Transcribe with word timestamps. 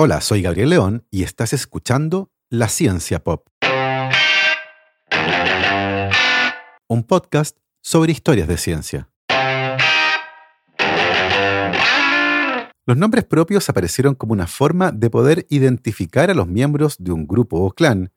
Hola, 0.00 0.20
soy 0.20 0.42
Gabriel 0.42 0.70
León 0.70 1.04
y 1.10 1.24
estás 1.24 1.52
escuchando 1.52 2.30
La 2.50 2.68
Ciencia 2.68 3.24
Pop. 3.24 3.48
Un 6.86 7.02
podcast 7.02 7.58
sobre 7.82 8.12
historias 8.12 8.46
de 8.46 8.58
ciencia. 8.58 9.10
Los 12.86 12.96
nombres 12.96 13.24
propios 13.24 13.68
aparecieron 13.68 14.14
como 14.14 14.34
una 14.34 14.46
forma 14.46 14.92
de 14.92 15.10
poder 15.10 15.46
identificar 15.50 16.30
a 16.30 16.34
los 16.34 16.46
miembros 16.46 16.94
de 17.00 17.10
un 17.10 17.26
grupo 17.26 17.56
o 17.56 17.72
clan. 17.72 18.12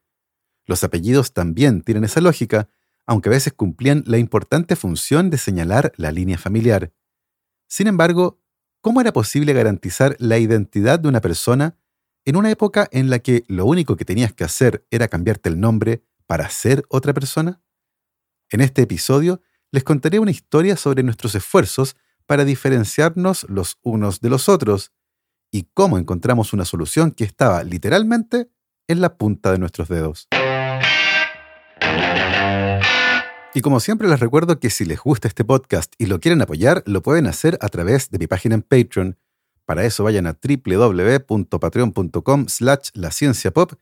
Los 0.68 0.84
apellidos 0.84 1.34
también 1.34 1.82
tienen 1.82 2.04
esa 2.04 2.22
lógica, 2.22 2.70
aunque 3.08 3.30
a 3.30 3.32
veces 3.32 3.54
cumplían 3.54 4.04
la 4.06 4.20
importante 4.20 4.76
función 4.76 5.32
de 5.32 5.40
señalar 5.40 5.94
la 5.98 6.12
línea 6.12 6.38
familiar. 6.38 6.94
Sin 7.68 7.88
embargo, 7.88 8.40
¿cómo 8.82 9.00
era 9.00 9.14
posible 9.14 9.54
garantizar 9.54 10.16
la 10.20 10.38
identidad 10.40 11.00
de 11.00 11.08
una 11.08 11.22
persona 11.22 11.78
en 12.26 12.36
una 12.36 12.52
época 12.52 12.88
en 12.92 13.10
la 13.10 13.20
que 13.20 13.44
lo 13.48 13.66
único 13.66 13.96
que 13.96 14.06
tenías 14.06 14.34
que 14.34 14.44
hacer 14.44 14.86
era 14.92 15.08
cambiarte 15.08 15.50
el 15.50 15.60
nombre 15.60 16.04
para 16.26 16.50
ser 16.50 16.84
otra 16.90 17.14
persona? 17.14 17.62
En 18.50 18.62
este 18.62 18.82
episodio 18.82 19.42
les 19.72 19.84
contaré 19.84 20.20
una 20.20 20.32
historia 20.32 20.76
sobre 20.76 21.04
nuestros 21.04 21.36
esfuerzos 21.36 21.96
para 22.26 22.44
diferenciarnos 22.44 23.46
los 23.50 23.78
unos 23.84 24.20
de 24.20 24.30
los 24.30 24.50
otros 24.50 24.92
y 25.52 25.70
cómo 25.74 25.98
encontramos 25.98 26.54
una 26.54 26.66
solución 26.66 27.12
que 27.12 27.24
estaba 27.24 27.64
literalmente 27.64 28.50
en 28.88 29.02
la 29.02 29.18
punta 29.18 29.52
de 29.52 29.60
nuestros 29.60 29.88
dedos. 29.88 30.28
Y 33.54 33.60
como 33.60 33.82
siempre 33.82 34.08
les 34.08 34.22
recuerdo 34.22 34.62
que 34.62 34.70
si 34.70 34.86
les 34.86 35.00
gusta 35.00 35.28
este 35.28 35.44
podcast 35.44 35.94
y 35.98 36.06
lo 36.06 36.22
quieren 36.22 36.42
apoyar, 36.42 36.84
lo 36.86 37.02
pueden 37.02 37.28
hacer 37.28 37.58
a 37.60 37.68
través 37.68 38.10
de 38.10 38.18
mi 38.18 38.28
página 38.28 38.56
en 38.56 38.62
Patreon. 38.62 39.18
Para 39.66 39.84
eso 39.84 40.06
vayan 40.06 40.26
a 40.26 40.40
www.patreon.com 40.42 42.46
slash 42.48 42.92
pop 43.54 43.74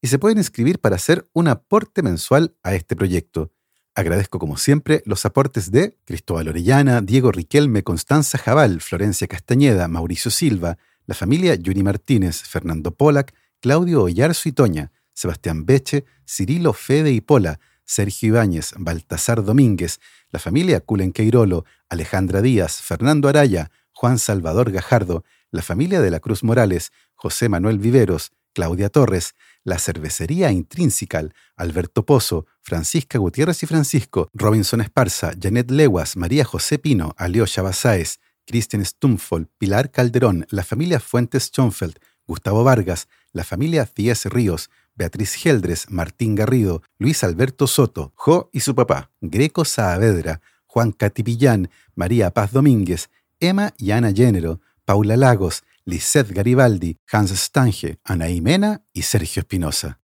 y 0.00 0.06
se 0.06 0.20
pueden 0.20 0.38
inscribir 0.38 0.78
para 0.78 0.94
hacer 0.94 1.28
un 1.32 1.48
aporte 1.48 2.02
mensual 2.02 2.54
a 2.62 2.76
este 2.76 2.94
proyecto. 2.94 3.50
Agradezco 3.96 4.38
como 4.38 4.58
siempre 4.58 5.02
los 5.06 5.26
aportes 5.26 5.72
de 5.72 5.98
Cristóbal 6.04 6.46
Orellana, 6.48 7.00
Diego 7.00 7.32
Riquelme, 7.32 7.82
Constanza 7.82 8.38
Jabal, 8.38 8.80
Florencia 8.80 9.26
Castañeda, 9.26 9.88
Mauricio 9.88 10.30
Silva, 10.30 10.78
la 11.04 11.16
familia 11.16 11.56
Yuri 11.56 11.82
Martínez, 11.82 12.42
Fernando 12.42 12.92
Polak, 12.92 13.34
Claudio 13.60 14.04
Ollarzo 14.04 14.48
y 14.48 14.52
Toña, 14.52 14.92
Sebastián 15.14 15.66
Beche, 15.66 16.04
Cirilo 16.28 16.72
Fede 16.74 17.10
y 17.10 17.20
Pola, 17.20 17.58
Sergio 17.86 18.28
Ibáñez, 18.28 18.74
Baltasar 18.76 19.42
Domínguez, 19.42 20.00
la 20.30 20.38
familia 20.38 20.80
Culenqueirolo, 20.80 21.64
Alejandra 21.88 22.42
Díaz, 22.42 22.82
Fernando 22.82 23.28
Araya, 23.28 23.70
Juan 23.92 24.18
Salvador 24.18 24.70
Gajardo, 24.72 25.24
la 25.50 25.62
familia 25.62 26.02
de 26.02 26.10
la 26.10 26.20
Cruz 26.20 26.42
Morales, 26.42 26.92
José 27.14 27.48
Manuel 27.48 27.78
Viveros, 27.78 28.32
Claudia 28.52 28.88
Torres, 28.88 29.34
la 29.64 29.78
cervecería 29.78 30.50
Intrinsical, 30.50 31.34
Alberto 31.56 32.04
Pozo, 32.04 32.46
Francisca 32.62 33.18
Gutiérrez 33.18 33.62
y 33.62 33.66
Francisco, 33.66 34.28
Robinson 34.34 34.80
Esparza, 34.80 35.32
Janet 35.40 35.70
Leguas, 35.70 36.16
María 36.16 36.44
José 36.44 36.78
Pino, 36.78 37.14
Aliosha 37.16 37.62
Basáez, 37.62 38.18
Cristian 38.46 38.84
Stumfol, 38.84 39.48
Pilar 39.58 39.90
Calderón, 39.90 40.46
la 40.50 40.64
familia 40.64 41.00
Fuentes 41.00 41.44
Schonfeld, 41.44 41.98
Gustavo 42.26 42.64
Vargas, 42.64 43.08
la 43.32 43.44
familia 43.44 43.86
Cies 43.86 44.24
Ríos, 44.26 44.70
Beatriz 44.96 45.34
Geldres, 45.34 45.90
Martín 45.90 46.34
Garrido, 46.34 46.82
Luis 46.98 47.22
Alberto 47.22 47.66
Soto, 47.66 48.12
Jo 48.16 48.50
y 48.52 48.60
su 48.60 48.74
papá, 48.74 49.10
Greco 49.20 49.64
Saavedra, 49.64 50.40
Juan 50.66 50.92
Catipillán, 50.92 51.70
María 51.94 52.30
Paz 52.30 52.52
Domínguez, 52.52 53.10
Emma 53.38 53.72
y 53.78 53.92
Ana 53.92 54.12
Género, 54.12 54.60
Paula 54.84 55.16
Lagos, 55.16 55.64
Lisette 55.84 56.32
Garibaldi, 56.32 56.98
Hans 57.10 57.30
Stange, 57.30 57.98
Anaí 58.04 58.40
Mena 58.40 58.82
y 58.92 59.02
Sergio 59.02 59.40
Espinosa. 59.40 60.00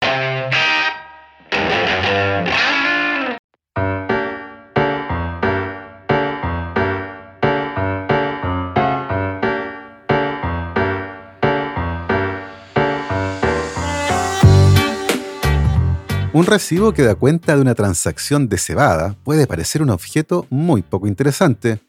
Un 16.36 16.44
recibo 16.44 16.92
que 16.92 17.02
da 17.02 17.14
cuenta 17.14 17.54
de 17.54 17.62
una 17.62 17.74
transacción 17.74 18.50
de 18.50 18.58
cebada 18.58 19.16
puede 19.24 19.46
parecer 19.46 19.80
un 19.80 19.88
objeto 19.88 20.46
muy 20.50 20.82
poco 20.82 21.06
interesante, 21.06 21.80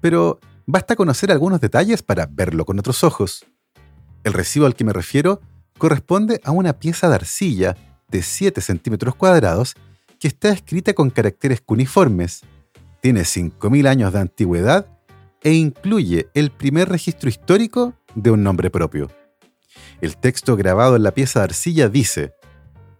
pero 0.00 0.40
basta 0.66 0.96
conocer 0.96 1.30
algunos 1.30 1.60
detalles 1.60 2.02
para 2.02 2.26
verlo 2.26 2.64
con 2.64 2.80
otros 2.80 3.04
ojos. 3.04 3.46
El 4.24 4.32
recibo 4.32 4.66
al 4.66 4.74
que 4.74 4.82
me 4.82 4.92
refiero 4.92 5.40
corresponde 5.78 6.40
a 6.42 6.50
una 6.50 6.80
pieza 6.80 7.08
de 7.08 7.14
arcilla 7.14 7.76
de 8.08 8.22
7 8.22 8.60
centímetros 8.60 9.14
cuadrados 9.14 9.76
que 10.18 10.26
está 10.26 10.48
escrita 10.48 10.94
con 10.94 11.10
caracteres 11.10 11.60
cuneiformes, 11.60 12.40
tiene 13.02 13.20
5.000 13.20 13.86
años 13.86 14.12
de 14.12 14.18
antigüedad 14.18 14.88
e 15.44 15.52
incluye 15.52 16.26
el 16.34 16.50
primer 16.50 16.88
registro 16.88 17.28
histórico 17.28 17.94
de 18.16 18.32
un 18.32 18.42
nombre 18.42 18.68
propio. 18.68 19.12
El 20.00 20.16
texto 20.16 20.56
grabado 20.56 20.96
en 20.96 21.04
la 21.04 21.12
pieza 21.12 21.38
de 21.38 21.44
arcilla 21.44 21.88
dice, 21.88 22.34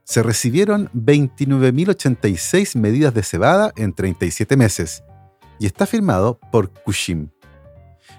se 0.05 0.23
recibieron 0.23 0.89
29.086 0.95 2.79
medidas 2.79 3.15
de 3.15 3.23
cebada 3.23 3.73
en 3.77 3.93
37 3.93 4.57
meses 4.57 5.03
y 5.59 5.67
está 5.67 5.87
firmado 5.87 6.41
por 6.51 6.71
Kushim. 6.71 7.29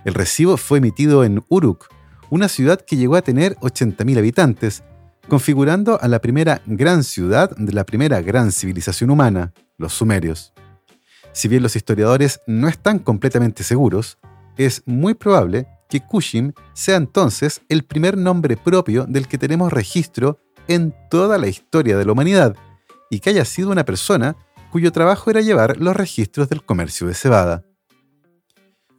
El 0.05 0.13
recibo 0.13 0.57
fue 0.57 0.79
emitido 0.79 1.23
en 1.23 1.43
Uruk, 1.49 1.87
una 2.29 2.47
ciudad 2.47 2.81
que 2.81 2.97
llegó 2.97 3.15
a 3.15 3.21
tener 3.21 3.55
80.000 3.57 4.17
habitantes, 4.17 4.83
configurando 5.27 5.99
a 6.01 6.07
la 6.07 6.19
primera 6.19 6.61
gran 6.65 7.03
ciudad 7.03 7.55
de 7.55 7.73
la 7.73 7.85
primera 7.85 8.21
gran 8.21 8.51
civilización 8.51 9.09
humana, 9.09 9.53
los 9.77 9.93
sumerios. 9.93 10.53
Si 11.31 11.47
bien 11.47 11.63
los 11.63 11.75
historiadores 11.75 12.41
no 12.47 12.67
están 12.67 12.99
completamente 12.99 13.63
seguros, 13.63 14.19
es 14.57 14.83
muy 14.85 15.13
probable 15.13 15.67
que 15.89 16.01
Kushim 16.01 16.53
sea 16.73 16.97
entonces 16.97 17.61
el 17.69 17.83
primer 17.83 18.17
nombre 18.17 18.57
propio 18.57 19.05
del 19.05 19.27
que 19.27 19.37
tenemos 19.37 19.71
registro 19.71 20.39
en 20.67 20.93
toda 21.09 21.37
la 21.37 21.47
historia 21.47 21.97
de 21.97 22.05
la 22.05 22.11
humanidad 22.11 22.55
y 23.09 23.19
que 23.19 23.29
haya 23.29 23.45
sido 23.45 23.71
una 23.71 23.85
persona 23.85 24.35
cuyo 24.71 24.91
trabajo 24.91 25.29
era 25.29 25.41
llevar 25.41 25.77
los 25.77 25.95
registros 25.95 26.49
del 26.49 26.63
comercio 26.63 27.07
de 27.07 27.13
cebada. 27.13 27.63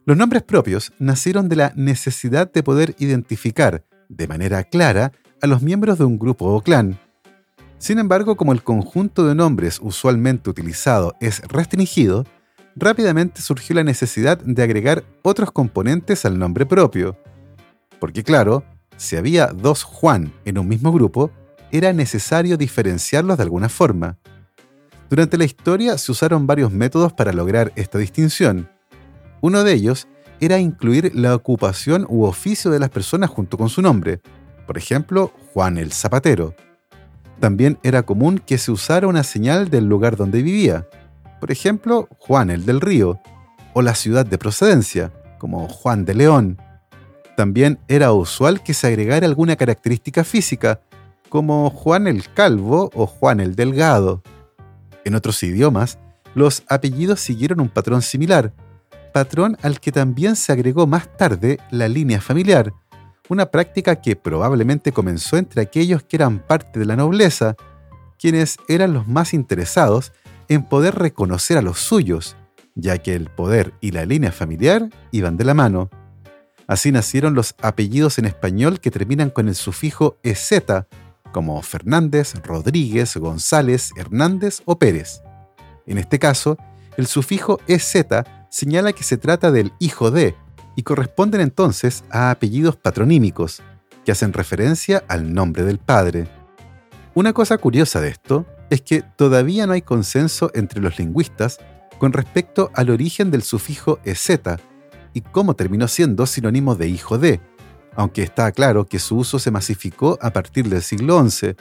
Los 0.05 0.15
nombres 0.15 0.43
propios 0.43 0.93
nacieron 0.99 1.49
de 1.49 1.55
la 1.55 1.73
necesidad 1.75 2.51
de 2.51 2.63
poder 2.63 2.95
identificar 2.99 3.83
de 4.07 4.27
manera 4.27 4.63
clara 4.63 5.11
a 5.41 5.47
los 5.47 5.61
miembros 5.61 5.97
de 5.97 6.05
un 6.05 6.17
grupo 6.17 6.45
o 6.45 6.61
clan. 6.61 6.99
Sin 7.77 7.99
embargo, 7.99 8.37
como 8.37 8.53
el 8.53 8.63
conjunto 8.63 9.27
de 9.27 9.35
nombres 9.35 9.79
usualmente 9.81 10.49
utilizado 10.49 11.15
es 11.19 11.41
restringido, 11.47 12.25
rápidamente 12.75 13.41
surgió 13.41 13.75
la 13.75 13.83
necesidad 13.83 14.37
de 14.37 14.63
agregar 14.63 15.03
otros 15.23 15.51
componentes 15.51 16.25
al 16.25 16.37
nombre 16.37 16.65
propio. 16.65 17.17
Porque 17.99 18.23
claro, 18.23 18.63
si 18.97 19.17
había 19.17 19.47
dos 19.47 19.83
Juan 19.83 20.31
en 20.45 20.57
un 20.57 20.67
mismo 20.67 20.91
grupo, 20.91 21.31
era 21.71 21.93
necesario 21.93 22.57
diferenciarlos 22.57 23.37
de 23.37 23.43
alguna 23.43 23.69
forma. 23.69 24.17
Durante 25.09 25.37
la 25.37 25.45
historia 25.45 25.97
se 25.97 26.11
usaron 26.11 26.47
varios 26.47 26.71
métodos 26.71 27.13
para 27.13 27.33
lograr 27.33 27.71
esta 27.75 27.97
distinción. 27.97 28.69
Uno 29.41 29.63
de 29.63 29.73
ellos 29.73 30.07
era 30.39 30.59
incluir 30.59 31.13
la 31.15 31.35
ocupación 31.35 32.05
u 32.09 32.23
oficio 32.23 32.71
de 32.71 32.79
las 32.79 32.89
personas 32.89 33.29
junto 33.29 33.57
con 33.57 33.69
su 33.69 33.81
nombre, 33.81 34.21
por 34.65 34.77
ejemplo, 34.77 35.31
Juan 35.53 35.77
el 35.77 35.91
Zapatero. 35.91 36.55
También 37.39 37.77
era 37.83 38.03
común 38.03 38.39
que 38.39 38.57
se 38.57 38.71
usara 38.71 39.07
una 39.07 39.23
señal 39.23 39.69
del 39.69 39.85
lugar 39.85 40.15
donde 40.15 40.41
vivía, 40.41 40.87
por 41.39 41.51
ejemplo, 41.51 42.07
Juan 42.17 42.49
el 42.49 42.65
del 42.65 42.81
Río, 42.81 43.19
o 43.73 43.81
la 43.81 43.93
ciudad 43.93 44.25
de 44.25 44.37
procedencia, 44.37 45.11
como 45.37 45.67
Juan 45.67 46.05
de 46.05 46.15
León. 46.15 46.57
También 47.35 47.77
era 47.87 48.13
usual 48.13 48.63
que 48.63 48.73
se 48.73 48.87
agregara 48.87 49.27
alguna 49.27 49.55
característica 49.55 50.23
física, 50.23 50.79
como 51.29 51.69
Juan 51.69 52.07
el 52.07 52.31
Calvo 52.33 52.89
o 52.93 53.05
Juan 53.05 53.39
el 53.39 53.55
Delgado. 53.55 54.21
En 55.03 55.15
otros 55.15 55.41
idiomas, 55.43 55.99
los 56.33 56.63
apellidos 56.67 57.19
siguieron 57.19 57.59
un 57.59 57.69
patrón 57.69 58.01
similar, 58.01 58.53
patrón 59.13 59.57
al 59.61 59.79
que 59.79 59.91
también 59.91 60.35
se 60.35 60.51
agregó 60.51 60.87
más 60.87 61.15
tarde 61.17 61.59
la 61.71 61.87
línea 61.87 62.19
familiar, 62.19 62.73
una 63.29 63.47
práctica 63.47 63.95
que 63.95 64.15
probablemente 64.15 64.91
comenzó 64.91 65.37
entre 65.37 65.61
aquellos 65.61 66.03
que 66.03 66.17
eran 66.17 66.39
parte 66.39 66.79
de 66.79 66.85
la 66.85 66.95
nobleza, 66.95 67.55
quienes 68.19 68.57
eran 68.67 68.93
los 68.93 69.07
más 69.07 69.33
interesados 69.33 70.11
en 70.47 70.63
poder 70.63 70.95
reconocer 70.95 71.57
a 71.57 71.61
los 71.61 71.79
suyos, 71.79 72.35
ya 72.75 72.97
que 72.97 73.15
el 73.15 73.29
poder 73.29 73.73
y 73.81 73.91
la 73.91 74.05
línea 74.05 74.31
familiar 74.31 74.89
iban 75.11 75.37
de 75.37 75.45
la 75.45 75.53
mano. 75.53 75.89
Así 76.67 76.91
nacieron 76.91 77.35
los 77.35 77.55
apellidos 77.61 78.17
en 78.17 78.25
español 78.25 78.79
que 78.79 78.91
terminan 78.91 79.29
con 79.29 79.47
el 79.47 79.55
sufijo 79.55 80.17
EZ, 80.23 80.51
como 81.35 81.61
Fernández, 81.61 82.33
Rodríguez, 82.45 83.17
González, 83.17 83.91
Hernández 83.97 84.61
o 84.63 84.79
Pérez. 84.79 85.21
En 85.85 85.97
este 85.97 86.17
caso, 86.17 86.55
el 86.95 87.07
sufijo 87.07 87.59
EZ 87.67 88.05
señala 88.49 88.93
que 88.93 89.03
se 89.03 89.17
trata 89.17 89.51
del 89.51 89.73
hijo 89.79 90.11
de 90.11 90.33
y 90.77 90.83
corresponden 90.83 91.41
entonces 91.41 92.05
a 92.09 92.31
apellidos 92.31 92.77
patronímicos, 92.77 93.61
que 94.05 94.13
hacen 94.13 94.31
referencia 94.31 95.03
al 95.09 95.33
nombre 95.33 95.65
del 95.65 95.77
padre. 95.77 96.29
Una 97.15 97.33
cosa 97.33 97.57
curiosa 97.57 97.99
de 97.99 98.11
esto 98.11 98.45
es 98.69 98.81
que 98.81 99.01
todavía 99.01 99.67
no 99.67 99.73
hay 99.73 99.81
consenso 99.81 100.51
entre 100.53 100.79
los 100.79 100.97
lingüistas 100.99 101.59
con 101.99 102.13
respecto 102.13 102.71
al 102.75 102.89
origen 102.91 103.29
del 103.29 103.43
sufijo 103.43 103.99
ez 104.05 104.31
y 105.13 105.19
cómo 105.19 105.57
terminó 105.57 105.89
siendo 105.89 106.27
sinónimo 106.27 106.75
de 106.75 106.87
hijo 106.87 107.17
de, 107.17 107.41
aunque 107.95 108.23
está 108.23 108.51
claro 108.51 108.85
que 108.85 108.99
su 108.99 109.17
uso 109.17 109.39
se 109.39 109.51
masificó 109.51 110.17
a 110.21 110.31
partir 110.31 110.69
del 110.69 110.81
siglo 110.81 111.27
XI, 111.27 111.55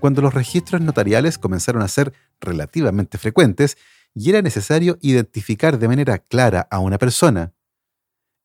cuando 0.00 0.22
los 0.22 0.34
registros 0.34 0.80
notariales 0.80 1.38
comenzaron 1.38 1.82
a 1.82 1.88
ser 1.88 2.12
relativamente 2.40 3.18
frecuentes 3.18 3.78
y 4.14 4.30
era 4.30 4.42
necesario 4.42 4.98
identificar 5.00 5.78
de 5.78 5.88
manera 5.88 6.18
clara 6.18 6.66
a 6.70 6.78
una 6.78 6.98
persona. 6.98 7.52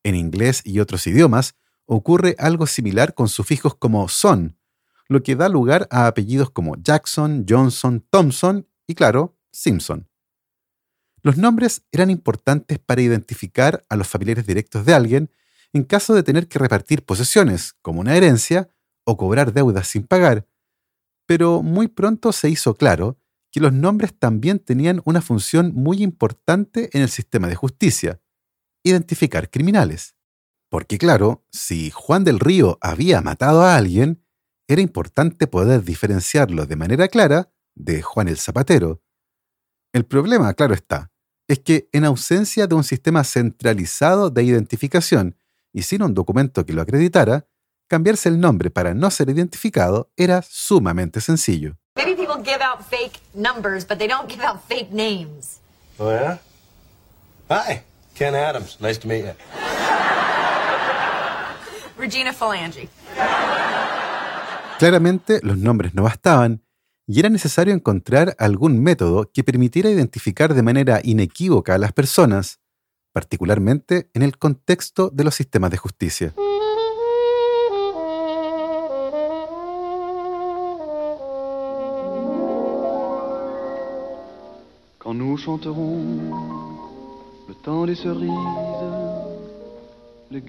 En 0.03 0.15
inglés 0.15 0.61
y 0.63 0.79
otros 0.79 1.05
idiomas 1.07 1.55
ocurre 1.85 2.35
algo 2.39 2.67
similar 2.67 3.13
con 3.13 3.27
sufijos 3.27 3.75
como 3.75 4.07
son, 4.07 4.57
lo 5.07 5.23
que 5.23 5.35
da 5.35 5.49
lugar 5.49 5.87
a 5.91 6.07
apellidos 6.07 6.51
como 6.51 6.75
Jackson, 6.77 7.45
Johnson, 7.47 8.05
Thompson 8.09 8.67
y, 8.87 8.95
claro, 8.95 9.35
Simpson. 9.51 10.07
Los 11.21 11.37
nombres 11.37 11.83
eran 11.91 12.09
importantes 12.09 12.79
para 12.79 13.01
identificar 13.01 13.83
a 13.89 13.95
los 13.95 14.07
familiares 14.07 14.45
directos 14.45 14.85
de 14.85 14.93
alguien 14.93 15.29
en 15.73 15.83
caso 15.83 16.13
de 16.13 16.23
tener 16.23 16.47
que 16.47 16.59
repartir 16.59 17.05
posesiones, 17.05 17.73
como 17.81 18.01
una 18.01 18.15
herencia, 18.15 18.69
o 19.05 19.17
cobrar 19.17 19.53
deudas 19.53 19.87
sin 19.87 20.03
pagar, 20.03 20.47
pero 21.25 21.61
muy 21.61 21.87
pronto 21.87 22.31
se 22.31 22.49
hizo 22.49 22.75
claro 22.75 23.19
que 23.51 23.59
los 23.59 23.73
nombres 23.73 24.17
también 24.17 24.59
tenían 24.59 25.01
una 25.05 25.21
función 25.21 25.73
muy 25.73 26.03
importante 26.03 26.89
en 26.93 27.01
el 27.01 27.09
sistema 27.09 27.47
de 27.47 27.55
justicia, 27.55 28.21
identificar 28.83 29.49
criminales. 29.49 30.15
Porque 30.69 30.97
claro, 30.97 31.45
si 31.51 31.89
Juan 31.89 32.23
del 32.23 32.39
Río 32.39 32.77
había 32.81 33.21
matado 33.21 33.63
a 33.63 33.75
alguien, 33.75 34.23
era 34.67 34.81
importante 34.81 35.47
poder 35.47 35.83
diferenciarlo 35.83 36.67
de 36.67 36.75
manera 36.75 37.07
clara 37.07 37.51
de 37.75 38.03
Juan 38.03 38.27
el 38.27 38.37
Zapatero. 38.37 39.01
El 39.93 40.05
problema, 40.05 40.53
claro 40.53 40.75
está, 40.75 41.11
es 41.47 41.59
que 41.59 41.89
en 41.91 42.05
ausencia 42.05 42.67
de 42.67 42.75
un 42.75 42.83
sistema 42.83 43.23
centralizado 43.23 44.29
de 44.29 44.43
identificación 44.43 45.35
y 45.73 45.83
sin 45.83 46.03
un 46.03 46.13
documento 46.13 46.65
que 46.65 46.73
lo 46.73 46.81
acreditara, 46.81 47.47
cambiarse 47.87 48.29
el 48.29 48.39
nombre 48.39 48.69
para 48.69 48.93
no 48.93 49.09
ser 49.11 49.29
identificado 49.29 50.11
era 50.15 50.41
sumamente 50.41 51.21
sencillo. 51.21 51.77
Maybe 51.95 52.15
people 52.15 52.43
give 52.43 52.61
out 52.63 52.81
fake 52.89 53.19
numbers, 53.33 53.85
but 53.85 53.97
they 53.97 54.07
don't 54.07 54.29
give 54.29 54.43
out 54.43 54.61
fake 54.67 54.91
names. 54.91 55.59
Oh, 55.97 56.11
yeah? 56.11 56.39
Hi, 57.49 57.83
Ken 58.15 58.35
Adams. 58.35 58.77
Nice 58.79 58.99
to 58.99 59.07
meet 59.07 59.25
you. 59.25 59.33
Regina 61.97 62.31
Phalange. 62.31 62.87
Claramente 64.77 65.41
los 65.43 65.57
nombres 65.57 65.93
no 65.93 66.03
bastaban 66.03 66.63
y 67.05 67.19
era 67.19 67.29
necesario 67.29 67.73
encontrar 67.73 68.35
algún 68.39 68.81
método 68.81 69.29
que 69.33 69.43
permitiera 69.43 69.89
identificar 69.89 70.53
de 70.53 70.61
manera 70.61 71.01
inequívoca 71.03 71.73
a 71.73 71.77
las 71.77 71.91
personas, 71.91 72.59
particularmente 73.19 74.09
en 74.13 74.21
el 74.21 74.37
contexto 74.37 75.09
de 75.09 75.25
los 75.25 75.35
sistemas 75.35 75.71
de 75.71 75.77
justicia. 75.77 76.33
Quand 84.99 85.15
nous 85.21 85.37
chanterons 85.37 85.99
le 87.49 87.55
temps 87.65 87.85
des 87.85 87.97
cerises, 88.05 88.31
les 90.31 90.41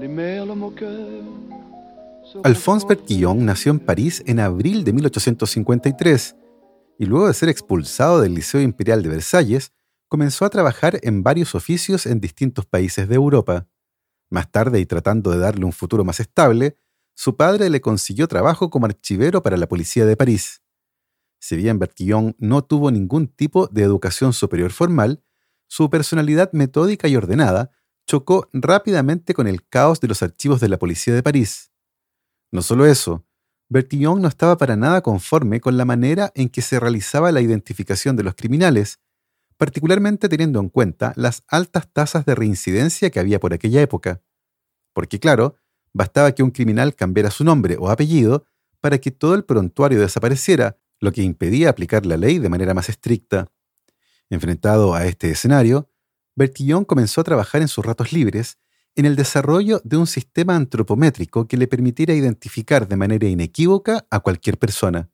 les 0.00 0.08
merles 0.08 0.56
moqueurs. 0.56 1.22
Alphonse 2.42 2.84
Bertillon 2.84 3.36
nació 3.44 3.70
en 3.70 3.78
París 3.78 4.24
en 4.26 4.40
abril 4.40 4.82
de 4.82 4.92
1853 4.92 6.34
y 6.98 7.06
luego 7.06 7.28
de 7.28 7.34
ser 7.34 7.48
expulsado 7.48 8.20
del 8.20 8.34
Liceo 8.34 8.60
Imperial 8.60 9.04
de 9.04 9.08
Versalles, 9.08 9.70
comenzó 10.14 10.44
a 10.44 10.48
trabajar 10.48 11.00
en 11.02 11.24
varios 11.24 11.56
oficios 11.56 12.06
en 12.06 12.20
distintos 12.20 12.66
países 12.66 13.08
de 13.08 13.16
Europa. 13.16 13.66
Más 14.30 14.48
tarde, 14.48 14.78
y 14.78 14.86
tratando 14.86 15.32
de 15.32 15.38
darle 15.38 15.64
un 15.64 15.72
futuro 15.72 16.04
más 16.04 16.20
estable, 16.20 16.78
su 17.16 17.36
padre 17.36 17.68
le 17.68 17.80
consiguió 17.80 18.28
trabajo 18.28 18.70
como 18.70 18.86
archivero 18.86 19.42
para 19.42 19.56
la 19.56 19.66
policía 19.66 20.06
de 20.06 20.16
París. 20.16 20.62
Si 21.40 21.56
bien 21.56 21.80
Bertillon 21.80 22.36
no 22.38 22.62
tuvo 22.62 22.92
ningún 22.92 23.26
tipo 23.26 23.66
de 23.66 23.82
educación 23.82 24.32
superior 24.32 24.70
formal, 24.70 25.20
su 25.66 25.90
personalidad 25.90 26.52
metódica 26.52 27.08
y 27.08 27.16
ordenada 27.16 27.72
chocó 28.06 28.48
rápidamente 28.52 29.34
con 29.34 29.48
el 29.48 29.66
caos 29.66 29.98
de 29.98 30.06
los 30.06 30.22
archivos 30.22 30.60
de 30.60 30.68
la 30.68 30.78
policía 30.78 31.12
de 31.12 31.24
París. 31.24 31.72
No 32.52 32.62
solo 32.62 32.86
eso, 32.86 33.26
Bertillon 33.68 34.22
no 34.22 34.28
estaba 34.28 34.56
para 34.58 34.76
nada 34.76 35.00
conforme 35.00 35.60
con 35.60 35.76
la 35.76 35.84
manera 35.84 36.30
en 36.36 36.50
que 36.50 36.62
se 36.62 36.78
realizaba 36.78 37.32
la 37.32 37.40
identificación 37.40 38.14
de 38.14 38.22
los 38.22 38.36
criminales, 38.36 39.00
particularmente 39.56 40.28
teniendo 40.28 40.60
en 40.60 40.68
cuenta 40.68 41.12
las 41.16 41.42
altas 41.48 41.92
tasas 41.92 42.24
de 42.26 42.34
reincidencia 42.34 43.10
que 43.10 43.20
había 43.20 43.40
por 43.40 43.54
aquella 43.54 43.80
época. 43.80 44.22
Porque 44.92 45.18
claro, 45.18 45.56
bastaba 45.92 46.32
que 46.32 46.42
un 46.42 46.50
criminal 46.50 46.94
cambiara 46.94 47.30
su 47.30 47.44
nombre 47.44 47.76
o 47.78 47.90
apellido 47.90 48.44
para 48.80 48.98
que 48.98 49.10
todo 49.10 49.34
el 49.34 49.44
prontuario 49.44 50.00
desapareciera, 50.00 50.78
lo 51.00 51.12
que 51.12 51.22
impedía 51.22 51.70
aplicar 51.70 52.06
la 52.06 52.16
ley 52.16 52.38
de 52.38 52.48
manera 52.48 52.74
más 52.74 52.88
estricta. 52.88 53.50
Enfrentado 54.30 54.94
a 54.94 55.06
este 55.06 55.30
escenario, 55.30 55.90
Bertillon 56.36 56.84
comenzó 56.84 57.20
a 57.20 57.24
trabajar 57.24 57.62
en 57.62 57.68
sus 57.68 57.84
ratos 57.84 58.12
libres 58.12 58.58
en 58.96 59.06
el 59.06 59.16
desarrollo 59.16 59.80
de 59.84 59.96
un 59.96 60.06
sistema 60.06 60.54
antropométrico 60.54 61.48
que 61.48 61.56
le 61.56 61.66
permitiera 61.66 62.14
identificar 62.14 62.86
de 62.86 62.96
manera 62.96 63.26
inequívoca 63.26 64.06
a 64.10 64.20
cualquier 64.20 64.58
persona. 64.58 65.10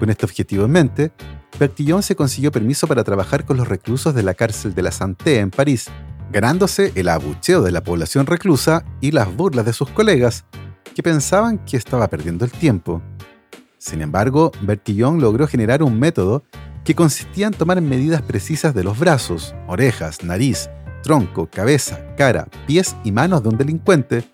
Con 0.00 0.08
este 0.08 0.24
objetivo 0.24 0.64
en 0.64 0.70
mente, 0.70 1.12
Bertillon 1.58 2.02
se 2.02 2.16
consiguió 2.16 2.50
permiso 2.50 2.86
para 2.86 3.04
trabajar 3.04 3.44
con 3.44 3.58
los 3.58 3.68
reclusos 3.68 4.14
de 4.14 4.22
la 4.22 4.32
cárcel 4.32 4.74
de 4.74 4.80
la 4.80 4.92
Santé 4.92 5.40
en 5.40 5.50
París, 5.50 5.88
ganándose 6.32 6.90
el 6.94 7.10
abucheo 7.10 7.60
de 7.60 7.70
la 7.70 7.84
población 7.84 8.24
reclusa 8.24 8.82
y 9.02 9.10
las 9.10 9.36
burlas 9.36 9.66
de 9.66 9.74
sus 9.74 9.90
colegas, 9.90 10.46
que 10.94 11.02
pensaban 11.02 11.58
que 11.66 11.76
estaba 11.76 12.08
perdiendo 12.08 12.46
el 12.46 12.50
tiempo. 12.50 13.02
Sin 13.76 14.00
embargo, 14.00 14.52
Bertillon 14.62 15.20
logró 15.20 15.46
generar 15.46 15.82
un 15.82 15.98
método 16.00 16.44
que 16.82 16.94
consistía 16.94 17.48
en 17.48 17.52
tomar 17.52 17.78
medidas 17.82 18.22
precisas 18.22 18.74
de 18.74 18.84
los 18.84 18.98
brazos, 18.98 19.54
orejas, 19.68 20.24
nariz, 20.24 20.70
tronco, 21.02 21.50
cabeza, 21.50 22.14
cara, 22.16 22.48
pies 22.66 22.96
y 23.04 23.12
manos 23.12 23.42
de 23.42 23.50
un 23.50 23.58
delincuente, 23.58 24.24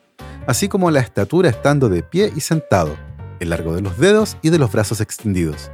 así 0.46 0.68
como 0.68 0.92
la 0.92 1.00
estatura 1.00 1.50
estando 1.50 1.88
de 1.88 2.04
pie 2.04 2.32
y 2.36 2.40
sentado, 2.40 2.96
el 3.40 3.50
largo 3.50 3.74
de 3.74 3.82
los 3.82 3.98
dedos 3.98 4.36
y 4.42 4.50
de 4.50 4.58
los 4.58 4.72
brazos 4.72 5.00
extendidos. 5.00 5.70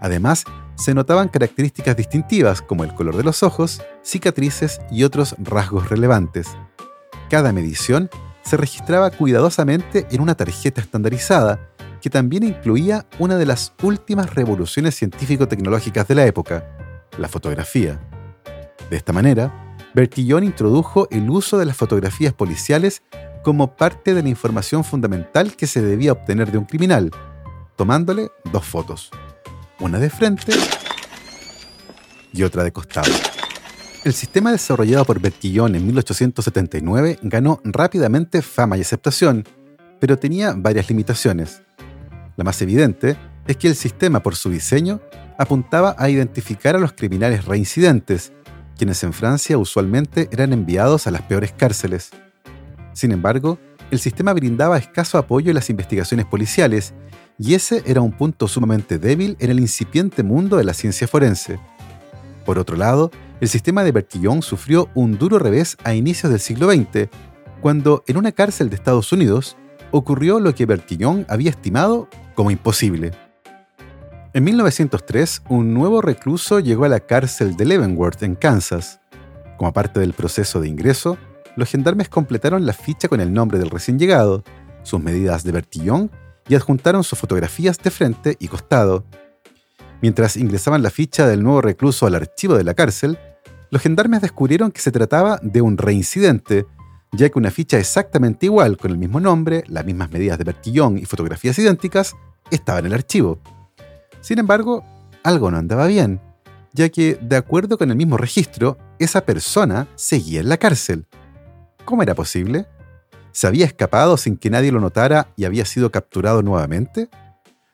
Además, 0.00 0.44
se 0.76 0.94
notaban 0.94 1.28
características 1.28 1.96
distintivas 1.96 2.60
como 2.60 2.84
el 2.84 2.94
color 2.94 3.16
de 3.16 3.24
los 3.24 3.42
ojos, 3.42 3.82
cicatrices 4.02 4.80
y 4.90 5.04
otros 5.04 5.34
rasgos 5.38 5.88
relevantes. 5.88 6.48
Cada 7.30 7.52
medición 7.52 8.10
se 8.42 8.56
registraba 8.56 9.10
cuidadosamente 9.10 10.06
en 10.10 10.20
una 10.20 10.36
tarjeta 10.36 10.80
estandarizada 10.80 11.70
que 12.00 12.10
también 12.10 12.44
incluía 12.44 13.06
una 13.18 13.36
de 13.36 13.46
las 13.46 13.72
últimas 13.82 14.34
revoluciones 14.34 14.94
científico-tecnológicas 14.94 16.06
de 16.06 16.14
la 16.14 16.26
época, 16.26 16.64
la 17.18 17.28
fotografía. 17.28 17.98
De 18.90 18.96
esta 18.96 19.12
manera, 19.12 19.76
Bertillon 19.94 20.44
introdujo 20.44 21.08
el 21.10 21.28
uso 21.30 21.58
de 21.58 21.64
las 21.64 21.76
fotografías 21.76 22.34
policiales 22.34 23.02
como 23.46 23.76
parte 23.76 24.12
de 24.12 24.24
la 24.24 24.28
información 24.28 24.82
fundamental 24.82 25.54
que 25.54 25.68
se 25.68 25.80
debía 25.80 26.10
obtener 26.10 26.50
de 26.50 26.58
un 26.58 26.64
criminal, 26.64 27.12
tomándole 27.76 28.32
dos 28.50 28.64
fotos 28.64 29.12
una 29.78 30.00
de 30.00 30.10
frente 30.10 30.52
y 32.32 32.42
otra 32.42 32.64
de 32.64 32.72
costado. 32.72 33.12
El 34.02 34.14
sistema 34.14 34.50
desarrollado 34.50 35.04
por 35.04 35.20
Bertillon 35.20 35.76
en 35.76 35.86
1879 35.86 37.20
ganó 37.22 37.60
rápidamente 37.62 38.42
fama 38.42 38.78
y 38.78 38.80
aceptación, 38.80 39.44
pero 40.00 40.18
tenía 40.18 40.52
varias 40.56 40.88
limitaciones. 40.88 41.62
La 42.34 42.42
más 42.42 42.60
evidente 42.62 43.16
es 43.46 43.56
que 43.58 43.68
el 43.68 43.76
sistema, 43.76 44.24
por 44.24 44.34
su 44.34 44.50
diseño, 44.50 45.00
apuntaba 45.38 45.94
a 46.00 46.10
identificar 46.10 46.74
a 46.74 46.80
los 46.80 46.94
criminales 46.94 47.44
reincidentes, 47.44 48.32
quienes 48.76 49.04
en 49.04 49.12
Francia 49.12 49.56
usualmente 49.56 50.28
eran 50.32 50.52
enviados 50.52 51.06
a 51.06 51.12
las 51.12 51.22
peores 51.22 51.52
cárceles. 51.52 52.10
Sin 52.96 53.12
embargo, 53.12 53.58
el 53.90 53.98
sistema 53.98 54.32
brindaba 54.32 54.78
escaso 54.78 55.18
apoyo 55.18 55.50
en 55.50 55.54
las 55.54 55.68
investigaciones 55.68 56.24
policiales 56.24 56.94
y 57.38 57.52
ese 57.52 57.82
era 57.84 58.00
un 58.00 58.10
punto 58.10 58.48
sumamente 58.48 58.98
débil 58.98 59.36
en 59.38 59.50
el 59.50 59.60
incipiente 59.60 60.22
mundo 60.22 60.56
de 60.56 60.64
la 60.64 60.72
ciencia 60.72 61.06
forense. 61.06 61.60
Por 62.46 62.58
otro 62.58 62.74
lado, 62.74 63.10
el 63.42 63.48
sistema 63.50 63.84
de 63.84 63.92
Bertillon 63.92 64.40
sufrió 64.40 64.88
un 64.94 65.18
duro 65.18 65.38
revés 65.38 65.76
a 65.84 65.92
inicios 65.92 66.32
del 66.32 66.40
siglo 66.40 66.70
XX, 66.72 67.10
cuando 67.60 68.02
en 68.06 68.16
una 68.16 68.32
cárcel 68.32 68.70
de 68.70 68.76
Estados 68.76 69.12
Unidos, 69.12 69.58
ocurrió 69.90 70.40
lo 70.40 70.54
que 70.54 70.64
Bertillon 70.64 71.26
había 71.28 71.50
estimado 71.50 72.08
como 72.34 72.50
imposible. 72.50 73.10
En 74.32 74.42
1903, 74.42 75.42
un 75.50 75.74
nuevo 75.74 76.00
recluso 76.00 76.60
llegó 76.60 76.86
a 76.86 76.88
la 76.88 77.00
cárcel 77.00 77.58
de 77.58 77.66
Leavenworth, 77.66 78.22
en 78.22 78.36
Kansas. 78.36 79.00
Como 79.58 79.74
parte 79.74 80.00
del 80.00 80.14
proceso 80.14 80.62
de 80.62 80.68
ingreso, 80.68 81.18
los 81.56 81.70
gendarmes 81.70 82.08
completaron 82.08 82.66
la 82.66 82.72
ficha 82.72 83.08
con 83.08 83.20
el 83.20 83.32
nombre 83.32 83.58
del 83.58 83.70
recién 83.70 83.98
llegado, 83.98 84.44
sus 84.82 85.00
medidas 85.00 85.42
de 85.42 85.52
Bertillon 85.52 86.10
y 86.48 86.54
adjuntaron 86.54 87.02
sus 87.02 87.18
fotografías 87.18 87.78
de 87.78 87.90
frente 87.90 88.36
y 88.38 88.48
costado. 88.48 89.04
Mientras 90.02 90.36
ingresaban 90.36 90.82
la 90.82 90.90
ficha 90.90 91.26
del 91.26 91.42
nuevo 91.42 91.62
recluso 91.62 92.06
al 92.06 92.14
archivo 92.14 92.56
de 92.56 92.64
la 92.64 92.74
cárcel, 92.74 93.18
los 93.70 93.82
gendarmes 93.82 94.20
descubrieron 94.20 94.70
que 94.70 94.80
se 94.80 94.92
trataba 94.92 95.40
de 95.42 95.60
un 95.60 95.76
reincidente, 95.76 96.66
ya 97.12 97.28
que 97.28 97.38
una 97.38 97.50
ficha 97.50 97.78
exactamente 97.78 98.46
igual, 98.46 98.76
con 98.76 98.90
el 98.90 98.98
mismo 98.98 99.18
nombre, 99.18 99.64
las 99.66 99.84
mismas 99.84 100.10
medidas 100.10 100.38
de 100.38 100.44
Bertillon 100.44 100.98
y 100.98 101.06
fotografías 101.06 101.58
idénticas, 101.58 102.14
estaba 102.50 102.78
en 102.78 102.86
el 102.86 102.94
archivo. 102.94 103.40
Sin 104.20 104.38
embargo, 104.38 104.84
algo 105.24 105.50
no 105.50 105.56
andaba 105.56 105.86
bien, 105.86 106.20
ya 106.72 106.90
que, 106.90 107.18
de 107.20 107.36
acuerdo 107.36 107.78
con 107.78 107.90
el 107.90 107.96
mismo 107.96 108.16
registro, 108.16 108.76
esa 108.98 109.24
persona 109.24 109.88
seguía 109.96 110.40
en 110.40 110.48
la 110.48 110.58
cárcel. 110.58 111.06
¿Cómo 111.86 112.02
era 112.02 112.16
posible? 112.16 112.66
¿Se 113.30 113.46
había 113.46 113.64
escapado 113.64 114.16
sin 114.16 114.36
que 114.36 114.50
nadie 114.50 114.72
lo 114.72 114.80
notara 114.80 115.28
y 115.36 115.44
había 115.44 115.64
sido 115.64 115.92
capturado 115.92 116.42
nuevamente? 116.42 117.08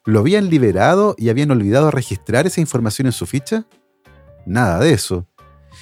¿Lo 0.05 0.21
habían 0.21 0.51
liberado 0.51 1.15
y 1.17 1.31
habían 1.31 1.51
olvidado 1.51 1.91
registrar 1.91 2.47
esa 2.47 2.61
información 2.61 3.07
en 3.07 3.13
su 3.13 3.25
ficha? 3.25 3.65
Nada 4.45 4.79
de 4.81 4.93
eso. 4.93 5.27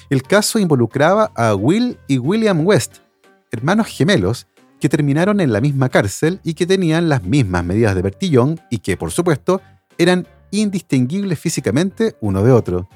El 0.09 0.23
caso 0.23 0.59
involucraba 0.59 1.33
a 1.35 1.55
Will 1.55 1.97
y 2.07 2.19
William 2.19 2.65
West, 2.65 2.99
hermanos 3.51 3.87
gemelos 3.87 4.47
que 4.79 4.87
terminaron 4.87 5.41
en 5.41 5.51
la 5.51 5.59
misma 5.59 5.89
cárcel 5.89 6.39
y 6.41 6.53
que 6.53 6.65
tenían 6.65 7.09
las 7.09 7.23
mismas 7.23 7.65
medidas 7.65 7.95
de 7.95 8.01
Bertillón 8.01 8.61
y 8.69 8.77
que, 8.77 8.95
por 8.95 9.11
supuesto, 9.11 9.61
eran 9.97 10.25
indistinguibles 10.51 11.37
físicamente 11.37 12.15
uno 12.21 12.43
de 12.43 12.53
otro. 12.53 12.87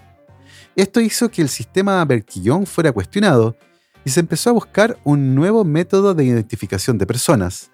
Esto 0.78 1.02
hizo 1.02 1.30
que 1.30 1.42
el 1.42 1.50
sistema 1.50 2.06
Bertillón 2.06 2.66
fuera 2.66 2.94
cuestionado 2.94 3.58
y 4.06 4.12
se 4.12 4.20
empezó 4.20 4.52
a 4.52 4.54
buscar 4.54 4.98
un 5.04 5.34
nuevo 5.34 5.66
método 5.66 6.14
de 6.14 6.24
identificación 6.24 6.98
de 7.00 7.08
personas. 7.08 7.72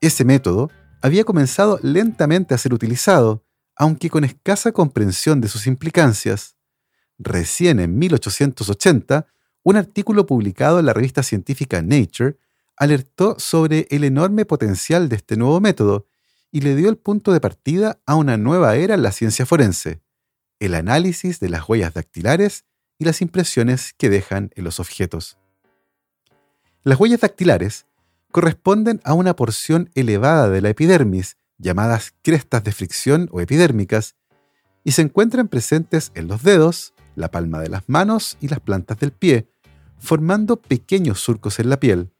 Ese 0.00 0.24
método 0.24 0.70
había 1.00 1.24
comenzado 1.24 1.78
lentamente 1.82 2.52
a 2.52 2.58
ser 2.58 2.74
utilizado, 2.74 3.44
aunque 3.76 4.10
con 4.10 4.24
escasa 4.24 4.72
comprensión 4.72 5.40
de 5.40 5.48
sus 5.48 5.68
implicancias. 5.68 6.56
Recién 7.18 7.78
en 7.78 7.96
1880, 7.96 9.26
un 9.62 9.76
artículo 9.76 10.26
publicado 10.26 10.80
en 10.80 10.86
la 10.86 10.92
revista 10.92 11.22
científica 11.22 11.80
Nature 11.80 12.36
alertó 12.76 13.36
sobre 13.38 13.86
el 13.90 14.04
enorme 14.04 14.44
potencial 14.44 15.08
de 15.08 15.16
este 15.16 15.36
nuevo 15.36 15.60
método 15.60 16.06
y 16.50 16.60
le 16.60 16.74
dio 16.74 16.88
el 16.88 16.98
punto 16.98 17.32
de 17.32 17.40
partida 17.40 18.00
a 18.04 18.16
una 18.16 18.36
nueva 18.36 18.76
era 18.76 18.94
en 18.94 19.02
la 19.02 19.12
ciencia 19.12 19.46
forense, 19.46 20.02
el 20.58 20.74
análisis 20.74 21.38
de 21.38 21.50
las 21.50 21.68
huellas 21.68 21.94
dactilares 21.94 22.64
y 22.98 23.04
las 23.04 23.20
impresiones 23.22 23.92
que 23.96 24.10
dejan 24.10 24.50
en 24.54 24.64
los 24.64 24.80
objetos. 24.80 25.38
Las 26.82 26.98
huellas 27.00 27.20
dactilares 27.20 27.86
corresponden 28.30 29.00
a 29.04 29.14
una 29.14 29.34
porción 29.34 29.90
elevada 29.94 30.48
de 30.48 30.60
la 30.60 30.70
epidermis, 30.70 31.36
llamadas 31.58 32.14
crestas 32.22 32.64
de 32.64 32.72
fricción 32.72 33.28
o 33.32 33.40
epidérmicas, 33.40 34.14
y 34.84 34.92
se 34.92 35.02
encuentran 35.02 35.48
presentes 35.48 36.12
en 36.14 36.28
los 36.28 36.42
dedos, 36.42 36.94
la 37.16 37.30
palma 37.30 37.60
de 37.60 37.68
las 37.68 37.88
manos 37.88 38.36
y 38.40 38.48
las 38.48 38.60
plantas 38.60 38.98
del 38.98 39.10
pie, 39.10 39.48
formando 39.98 40.56
pequeños 40.56 41.18
surcos 41.18 41.58
en 41.58 41.70
la 41.70 41.80
piel. 41.80 42.10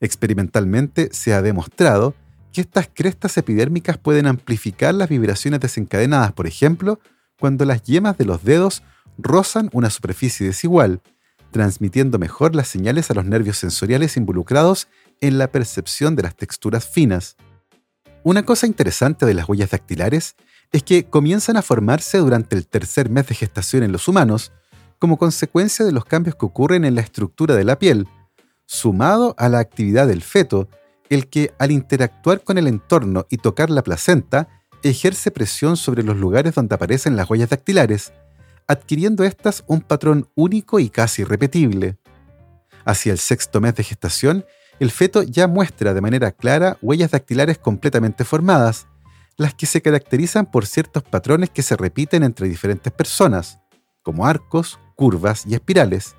Experimentalmente 0.00 1.10
se 1.12 1.34
ha 1.34 1.42
demostrado 1.42 2.14
que 2.52 2.60
estas 2.60 2.88
crestas 2.92 3.36
epidérmicas 3.36 3.98
pueden 3.98 4.26
amplificar 4.26 4.94
las 4.94 5.08
vibraciones 5.08 5.60
desencadenadas, 5.60 6.32
por 6.32 6.46
ejemplo, 6.46 7.00
cuando 7.38 7.64
las 7.64 7.82
yemas 7.82 8.16
de 8.16 8.24
los 8.24 8.44
dedos 8.44 8.82
rozan 9.18 9.70
una 9.72 9.90
superficie 9.90 10.46
desigual, 10.46 11.02
transmitiendo 11.50 12.18
mejor 12.18 12.54
las 12.54 12.68
señales 12.68 13.10
a 13.10 13.14
los 13.14 13.24
nervios 13.24 13.58
sensoriales 13.58 14.16
involucrados 14.16 14.88
en 15.20 15.38
la 15.38 15.48
percepción 15.48 16.16
de 16.16 16.24
las 16.24 16.36
texturas 16.36 16.88
finas. 16.88 17.36
Una 18.24 18.44
cosa 18.44 18.66
interesante 18.66 19.26
de 19.26 19.34
las 19.34 19.48
huellas 19.48 19.70
dactilares 19.70 20.34
es 20.72 20.82
que 20.82 21.04
comienzan 21.04 21.56
a 21.56 21.62
formarse 21.62 22.18
durante 22.18 22.56
el 22.56 22.66
tercer 22.66 23.08
mes 23.08 23.28
de 23.28 23.34
gestación 23.34 23.84
en 23.84 23.92
los 23.92 24.08
humanos, 24.08 24.50
como 24.98 25.18
consecuencia 25.18 25.84
de 25.84 25.92
los 25.92 26.04
cambios 26.04 26.34
que 26.34 26.46
ocurren 26.46 26.84
en 26.84 26.94
la 26.94 27.02
estructura 27.02 27.54
de 27.54 27.64
la 27.64 27.78
piel, 27.78 28.08
sumado 28.66 29.34
a 29.38 29.48
la 29.48 29.60
actividad 29.60 30.08
del 30.08 30.22
feto, 30.22 30.68
el 31.10 31.28
que 31.28 31.52
al 31.58 31.70
interactuar 31.70 32.42
con 32.42 32.58
el 32.58 32.66
entorno 32.66 33.26
y 33.30 33.36
tocar 33.36 33.70
la 33.70 33.82
placenta, 33.82 34.48
ejerce 34.82 35.30
presión 35.30 35.76
sobre 35.76 36.02
los 36.02 36.16
lugares 36.16 36.54
donde 36.54 36.74
aparecen 36.74 37.16
las 37.16 37.28
huellas 37.28 37.50
dactilares, 37.50 38.12
adquiriendo 38.66 39.24
éstas 39.24 39.64
un 39.66 39.80
patrón 39.80 40.28
único 40.34 40.78
y 40.78 40.90
casi 40.90 41.22
irrepetible. 41.22 41.98
Hacia 42.84 43.12
el 43.12 43.18
sexto 43.18 43.60
mes 43.60 43.74
de 43.74 43.84
gestación, 43.84 44.44
el 44.80 44.90
feto 44.90 45.22
ya 45.22 45.46
muestra 45.46 45.94
de 45.94 46.00
manera 46.00 46.32
clara 46.32 46.78
huellas 46.82 47.12
dactilares 47.12 47.58
completamente 47.58 48.24
formadas, 48.24 48.86
las 49.36 49.54
que 49.54 49.66
se 49.66 49.82
caracterizan 49.82 50.50
por 50.50 50.66
ciertos 50.66 51.02
patrones 51.02 51.50
que 51.50 51.62
se 51.62 51.76
repiten 51.76 52.22
entre 52.22 52.48
diferentes 52.48 52.92
personas, 52.92 53.58
como 54.02 54.26
arcos, 54.26 54.78
curvas 54.96 55.44
y 55.46 55.54
espirales. 55.54 56.14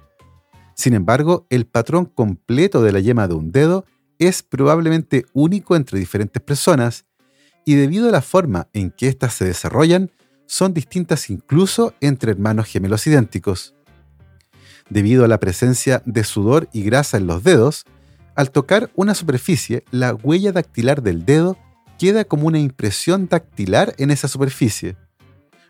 Sin 0.75 0.93
embargo, 0.93 1.45
el 1.49 1.65
patrón 1.65 2.05
completo 2.05 2.81
de 2.81 2.91
la 2.91 2.99
yema 2.99 3.27
de 3.27 3.35
un 3.35 3.51
dedo 3.51 3.85
es 4.19 4.43
probablemente 4.43 5.25
único 5.33 5.75
entre 5.75 5.99
diferentes 5.99 6.41
personas, 6.41 7.05
y 7.65 7.75
debido 7.75 8.09
a 8.09 8.11
la 8.11 8.21
forma 8.21 8.67
en 8.73 8.91
que 8.91 9.07
éstas 9.07 9.33
se 9.33 9.45
desarrollan, 9.45 10.11
son 10.45 10.73
distintas 10.73 11.29
incluso 11.29 11.93
entre 12.01 12.31
hermanos 12.31 12.67
gemelos 12.67 13.05
idénticos. 13.07 13.75
Debido 14.89 15.25
a 15.25 15.27
la 15.27 15.39
presencia 15.39 16.01
de 16.05 16.23
sudor 16.23 16.69
y 16.71 16.83
grasa 16.83 17.17
en 17.17 17.27
los 17.27 17.43
dedos, 17.43 17.85
al 18.35 18.51
tocar 18.51 18.91
una 18.95 19.15
superficie, 19.15 19.83
la 19.91 20.13
huella 20.13 20.51
dactilar 20.51 21.01
del 21.01 21.25
dedo 21.25 21.57
queda 21.97 22.25
como 22.25 22.47
una 22.47 22.59
impresión 22.59 23.27
dactilar 23.27 23.95
en 23.97 24.11
esa 24.11 24.27
superficie. 24.27 24.97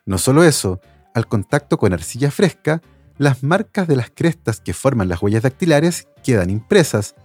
No 0.06 0.18
solo 0.18 0.44
eso, 0.44 0.82
al 1.14 1.28
contacto 1.28 1.78
con 1.78 1.94
arcilla 1.94 2.32
fresca, 2.32 2.82
las 3.18 3.44
marcas 3.44 3.88
de 3.88 3.96
las 3.96 4.10
crestas 4.10 4.60
que 4.60 4.74
forman 4.74 5.08
las 5.08 5.22
huellas 5.22 5.44
dactilares 5.44 6.08
quedan 6.24 6.50
impresas, 6.50 7.16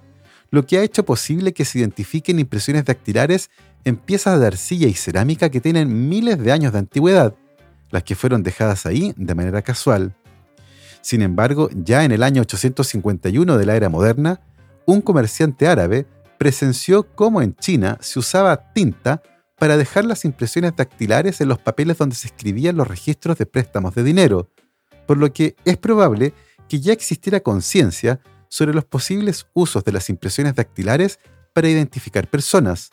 lo 0.50 0.66
que 0.66 0.78
ha 0.78 0.82
hecho 0.82 1.04
posible 1.04 1.52
que 1.52 1.64
se 1.64 1.78
identifiquen 1.78 2.38
impresiones 2.38 2.84
dactilares 2.84 3.50
en 3.84 3.96
piezas 3.96 4.38
de 4.40 4.46
arcilla 4.46 4.88
y 4.88 4.94
cerámica 4.94 5.48
que 5.48 5.60
tienen 5.60 6.08
miles 6.08 6.38
de 6.38 6.52
años 6.52 6.72
de 6.72 6.80
antigüedad, 6.80 7.34
las 7.90 8.02
que 8.04 8.14
fueron 8.14 8.42
dejadas 8.42 8.86
ahí 8.86 9.14
de 9.16 9.34
manera 9.34 9.62
casual. 9.62 10.14
Sin 11.02 11.22
embargo, 11.22 11.70
ya 11.72 12.04
en 12.04 12.12
el 12.12 12.22
año 12.22 12.42
851 12.42 13.56
de 13.56 13.66
la 13.66 13.76
era 13.76 13.88
moderna, 13.88 14.40
un 14.86 15.00
comerciante 15.00 15.66
árabe 15.66 16.06
presenció 16.38 17.04
cómo 17.14 17.42
en 17.42 17.54
China 17.56 17.98
se 18.00 18.18
usaba 18.18 18.72
tinta 18.72 19.22
para 19.58 19.76
dejar 19.76 20.04
las 20.06 20.24
impresiones 20.24 20.74
dactilares 20.74 21.40
en 21.40 21.48
los 21.48 21.58
papeles 21.58 21.98
donde 21.98 22.16
se 22.16 22.28
escribían 22.28 22.76
los 22.76 22.88
registros 22.88 23.36
de 23.36 23.46
préstamos 23.46 23.94
de 23.94 24.02
dinero, 24.02 24.50
por 25.06 25.18
lo 25.18 25.32
que 25.32 25.54
es 25.64 25.76
probable 25.76 26.32
que 26.68 26.80
ya 26.80 26.92
existiera 26.92 27.40
conciencia 27.40 28.20
sobre 28.48 28.72
los 28.72 28.84
posibles 28.84 29.46
usos 29.52 29.84
de 29.84 29.92
las 29.92 30.08
impresiones 30.08 30.54
dactilares 30.54 31.18
para 31.52 31.68
identificar 31.68 32.28
personas, 32.28 32.90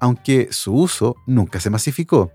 aunque 0.00 0.48
su 0.50 0.74
uso 0.74 1.16
nunca 1.26 1.60
se 1.60 1.70
masificó. 1.70 2.32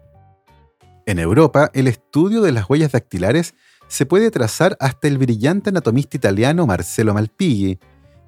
En 1.05 1.19
Europa, 1.19 1.69
el 1.73 1.87
estudio 1.87 2.41
de 2.41 2.53
las 2.53 2.69
huellas 2.69 2.93
dactilares 2.93 3.55
se 3.87 4.05
puede 4.05 4.31
trazar 4.31 4.77
hasta 4.79 5.09
el 5.09 5.17
brillante 5.17 5.69
anatomista 5.69 6.15
italiano 6.15 6.65
Marcello 6.65 7.13
Malpighi, 7.13 7.77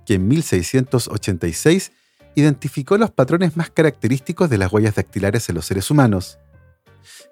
que 0.06 0.16
en 0.16 0.28
1686 0.28 1.94
identificó 2.36 2.98
los 2.98 3.12
patrones 3.12 3.56
más 3.56 3.70
característicos 3.70 4.50
de 4.50 4.58
las 4.58 4.74
huellas 4.74 4.96
dactilares 4.96 5.48
en 5.48 5.56
los 5.56 5.66
seres 5.66 5.90
humanos. 5.90 6.38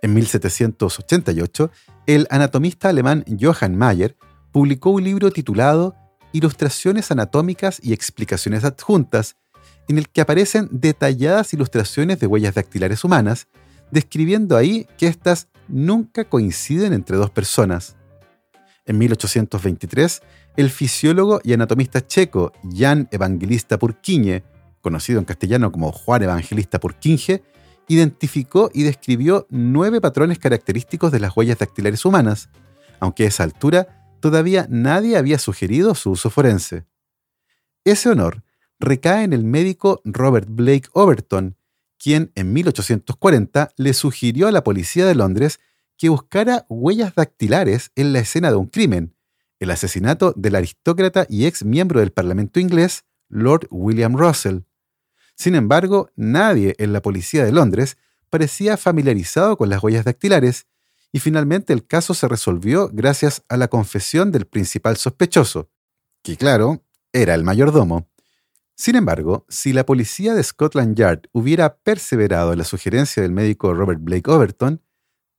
En 0.02 0.14
1788, 0.14 1.72
el 2.06 2.26
anatomista 2.30 2.88
alemán 2.88 3.26
Johann 3.40 3.76
Mayer 3.76 4.16
publicó 4.52 4.92
un 4.92 5.04
libro 5.04 5.30
titulado 5.32 5.96
Ilustraciones 6.32 7.12
anatómicas 7.12 7.80
y 7.84 7.94
explicaciones 7.94 8.64
adjuntas, 8.64 9.36
en 9.88 9.98
el 9.98 10.10
que 10.10 10.22
aparecen 10.22 10.70
detalladas 10.72 11.54
ilustraciones 11.54 12.20
de 12.20 12.28
huellas 12.28 12.56
dactilares 12.56 13.04
humanas, 13.04 13.48
describiendo 13.94 14.58
ahí 14.58 14.88
que 14.98 15.08
éstas 15.08 15.50
nunca 15.68 16.26
coinciden 16.26 16.94
entre 16.94 17.16
dos 17.16 17.30
personas. 17.30 17.96
En 18.86 18.98
1823, 18.98 20.22
el 20.58 20.70
fisiólogo 20.72 21.40
y 21.44 21.54
anatomista 21.54 22.06
checo 22.06 22.52
Jan 22.76 23.08
Evangelista 23.12 23.78
Purkinje, 23.78 24.44
conocido 24.82 25.20
en 25.20 25.26
castellano 25.26 25.72
como 25.72 25.92
Juan 25.92 26.24
Evangelista 26.24 26.80
Purkinje, 26.80 27.44
identificó 27.88 28.72
y 28.74 28.82
describió 28.82 29.46
nueve 29.52 30.02
patrones 30.02 30.40
característicos 30.40 31.12
de 31.12 31.20
las 31.20 31.38
huellas 31.38 31.60
dactilares 31.60 32.04
humanas, 32.04 32.50
aunque 33.00 33.26
a 33.26 33.28
esa 33.28 33.44
altura 33.44 34.10
todavía 34.20 34.66
nadie 34.70 35.18
había 35.18 35.38
sugerido 35.38 35.94
su 35.94 36.12
uso 36.12 36.32
forense. 36.32 36.86
Ese 37.86 38.10
honor 38.10 38.44
recae 38.80 39.24
en 39.24 39.34
el 39.34 39.44
médico 39.44 40.02
Robert 40.04 40.48
Blake 40.50 40.90
Overton, 40.94 41.58
quien 42.04 42.34
en 42.36 42.52
1840 42.52 43.72
le 43.78 43.94
sugirió 43.94 44.50
a 44.50 44.52
la 44.52 44.66
policía 44.66 45.06
de 45.06 45.16
Londres 45.16 45.62
que 45.98 46.10
buscara 46.10 46.66
huellas 46.68 47.16
dactilares 47.16 47.92
en 47.96 48.12
la 48.12 48.20
escena 48.20 48.50
de 48.50 48.58
un 48.58 48.68
crimen, 48.68 49.16
el 49.60 49.72
asesinato 49.72 50.34
del 50.36 50.56
aristócrata 50.56 51.26
y 51.30 51.46
ex 51.46 51.64
miembro 51.64 52.02
del 52.02 52.12
Parlamento 52.12 52.60
inglés, 52.60 53.06
Lord 53.30 53.70
William 53.72 54.18
Russell. 54.18 54.64
Sin 55.36 55.56
embargo, 55.56 56.10
nadie 56.18 56.76
en 56.78 56.92
la 56.92 57.02
policía 57.02 57.46
de 57.46 57.54
Londres 57.54 57.96
parecía 58.30 58.76
familiarizado 58.76 59.56
con 59.56 59.70
las 59.70 59.82
huellas 59.82 60.04
dactilares, 60.04 60.68
y 61.14 61.20
finalmente 61.20 61.72
el 61.72 61.88
caso 61.88 62.14
se 62.14 62.28
resolvió 62.28 62.90
gracias 62.92 63.44
a 63.48 63.56
la 63.56 63.70
confesión 63.70 64.34
del 64.34 64.46
principal 64.46 64.98
sospechoso, 64.98 65.70
que 66.22 66.36
claro, 66.36 66.84
era 67.14 67.34
el 67.34 67.46
mayordomo. 67.46 68.10
Sin 68.75 68.96
embargo, 68.96 69.46
si 69.50 69.72
la 69.72 69.86
policía 69.86 70.34
de 70.34 70.44
Scotland 70.44 70.96
Yard 70.96 71.22
hubiera 71.32 71.77
perseverado 71.77 72.53
en 72.53 72.58
la 72.58 72.63
sugerencia 72.63 73.22
del 73.22 73.32
médico 73.32 73.74
Robert 73.74 74.00
Blake 74.01 74.30
Overton, 74.30 74.82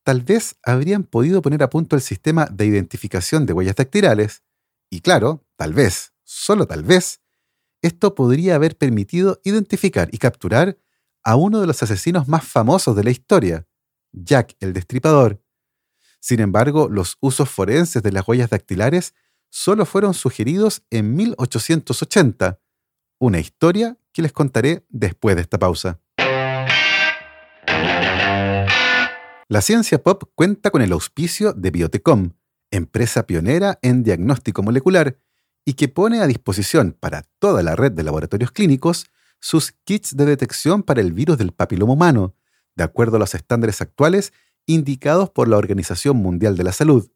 tal 0.04 0.22
vez 0.22 0.56
habrían 0.62 1.04
podido 1.04 1.42
poner 1.42 1.62
a 1.62 1.70
punto 1.70 1.96
el 1.96 2.02
sistema 2.02 2.46
de 2.46 2.66
identificación 2.66 3.46
de 3.46 3.52
huellas 3.52 3.76
dactilares, 3.76 4.44
y 4.88 5.00
claro, 5.00 5.44
tal 5.56 5.72
vez, 5.72 6.12
solo 6.22 6.66
tal 6.66 6.84
vez, 6.84 7.20
esto 7.82 8.14
podría 8.14 8.54
haber 8.54 8.78
permitido 8.78 9.40
identificar 9.44 10.08
y 10.12 10.18
capturar 10.18 10.78
a 11.24 11.36
uno 11.36 11.60
de 11.60 11.66
los 11.66 11.82
asesinos 11.82 12.28
más 12.28 12.44
famosos 12.44 12.94
de 12.94 13.04
la 13.04 13.10
historia, 13.10 13.66
Jack 14.12 14.56
el 14.60 14.72
Destripador. 14.72 15.42
Sin 16.20 16.40
embargo, 16.40 16.88
los 16.88 17.16
usos 17.20 17.50
forenses 17.50 18.02
de 18.02 18.12
las 18.12 18.26
huellas 18.26 18.50
dactilares 18.50 19.14
solo 19.50 19.84
fueron 19.86 20.14
sugeridos 20.14 20.82
en 20.90 21.14
1880, 21.14 22.60
una 23.24 23.38
historia 23.38 23.96
que 24.12 24.20
les 24.20 24.32
contaré 24.32 24.84
después 24.90 25.34
de 25.34 25.42
esta 25.42 25.58
pausa. 25.58 25.98
La 29.48 29.62
ciencia 29.62 30.02
pop 30.02 30.24
cuenta 30.34 30.70
con 30.70 30.82
el 30.82 30.92
auspicio 30.92 31.54
de 31.54 31.70
Biotecom, 31.70 32.32
empresa 32.70 33.26
pionera 33.26 33.78
en 33.80 34.02
diagnóstico 34.02 34.62
molecular 34.62 35.18
y 35.64 35.72
que 35.72 35.88
pone 35.88 36.20
a 36.20 36.26
disposición 36.26 36.94
para 36.98 37.22
toda 37.38 37.62
la 37.62 37.76
red 37.76 37.92
de 37.92 38.02
laboratorios 38.02 38.52
clínicos 38.52 39.06
sus 39.40 39.72
kits 39.84 40.16
de 40.16 40.26
detección 40.26 40.82
para 40.82 41.00
el 41.00 41.12
virus 41.12 41.38
del 41.38 41.52
papiloma 41.52 41.94
humano, 41.94 42.34
de 42.76 42.84
acuerdo 42.84 43.16
a 43.16 43.20
los 43.20 43.34
estándares 43.34 43.80
actuales 43.80 44.34
indicados 44.66 45.30
por 45.30 45.48
la 45.48 45.56
Organización 45.56 46.18
Mundial 46.18 46.58
de 46.58 46.64
la 46.64 46.72
Salud. 46.72 47.10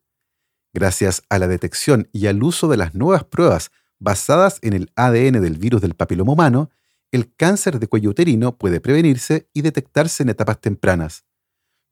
Gracias 0.73 1.23
a 1.29 1.39
la 1.39 1.49
detección 1.49 2.09
y 2.13 2.29
al 2.29 2.43
uso 2.43 2.69
de 2.69 2.79
las 2.79 2.95
nuevas 2.95 3.25
pruebas 3.25 3.73
basadas 3.99 4.59
en 4.63 4.73
el 4.73 4.91
ADN 4.97 5.43
del 5.43 5.59
virus 5.59 5.81
del 5.81 5.95
papiloma 5.95 6.33
humano, 6.33 6.71
el 7.11 7.35
cáncer 7.35 7.79
de 7.79 7.89
cuello 7.89 8.11
uterino 8.11 8.57
puede 8.57 8.81
prevenirse 8.81 9.49
y 9.53 9.63
detectarse 9.63 10.23
en 10.23 10.29
etapas 10.29 10.61
tempranas. 10.61 11.25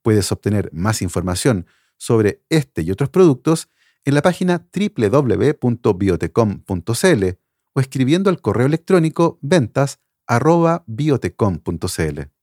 Puedes 0.03 0.31
obtener 0.31 0.71
más 0.73 1.03
información 1.03 1.67
sobre 1.97 2.43
este 2.49 2.83
y 2.83 2.91
otros 2.91 3.11
productos 3.11 3.69
en 4.05 4.15
la 4.15 4.23
página 4.23 4.69
www.biotecom.cl 4.73 7.25
o 7.73 7.81
escribiendo 7.81 8.31
al 8.31 8.41
correo 8.41 8.67
electrónico 8.67 9.39
ventas@biotecom.cl. 9.43 12.36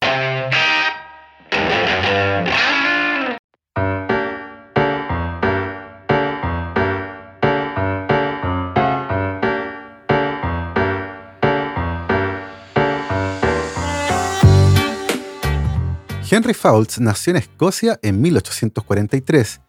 Henry 16.36 16.56
Fowles 16.56 17.00
nació 17.00 17.30
en 17.30 17.38
Escocia 17.38 18.00
en 18.02 18.20
1843 18.20 19.62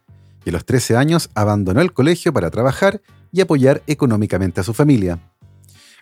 y 0.45 0.49
a 0.49 0.51
los 0.51 0.65
13 0.65 0.97
años 0.97 1.29
abandonó 1.35 1.79
el 1.79 1.93
colegio 1.93 2.33
para 2.33 2.49
trabajar 2.49 3.03
y 3.31 3.41
apoyar 3.41 3.83
económicamente 3.85 4.61
a 4.61 4.63
su 4.63 4.73
familia. 4.73 5.19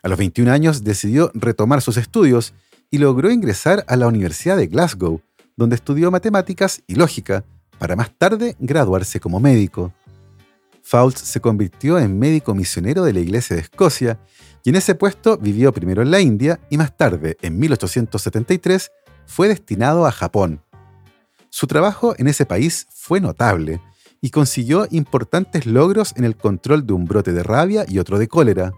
A 0.03 0.07
los 0.07 0.17
21 0.17 0.49
años 0.49 0.85
decidió 0.85 1.31
retomar 1.33 1.81
sus 1.81 1.97
estudios 1.97 2.53
y 2.89 2.99
logró 2.99 3.29
ingresar 3.29 3.83
a 3.89 3.97
la 3.97 4.07
Universidad 4.07 4.55
de 4.55 4.67
Glasgow, 4.67 5.19
donde 5.57 5.75
estudió 5.75 6.11
matemáticas 6.11 6.81
y 6.87 6.95
lógica, 6.95 7.43
para 7.77 7.97
más 7.97 8.17
tarde 8.17 8.55
graduarse 8.57 9.19
como 9.19 9.41
médico. 9.41 9.93
Fowles 10.81 11.19
se 11.19 11.41
convirtió 11.41 11.99
en 11.99 12.17
médico 12.17 12.55
misionero 12.55 13.03
de 13.03 13.11
la 13.11 13.19
Iglesia 13.19 13.57
de 13.57 13.63
Escocia 13.63 14.17
y 14.63 14.69
en 14.69 14.77
ese 14.77 14.95
puesto 14.95 15.37
vivió 15.37 15.73
primero 15.73 16.01
en 16.01 16.11
la 16.11 16.21
India 16.21 16.61
y 16.69 16.77
más 16.77 16.95
tarde, 16.95 17.35
en 17.41 17.59
1873, 17.59 18.91
fue 19.25 19.47
destinado 19.47 20.05
a 20.05 20.11
Japón. 20.11 20.61
Su 21.49 21.67
trabajo 21.67 22.15
en 22.17 22.27
ese 22.27 22.45
país 22.45 22.87
fue 22.91 23.21
notable 23.21 23.81
y 24.21 24.29
consiguió 24.29 24.87
importantes 24.89 25.65
logros 25.65 26.13
en 26.15 26.23
el 26.23 26.37
control 26.37 26.87
de 26.87 26.93
un 26.93 27.05
brote 27.05 27.33
de 27.33 27.43
rabia 27.43 27.85
y 27.87 27.99
otro 27.99 28.17
de 28.17 28.27
cólera. 28.27 28.71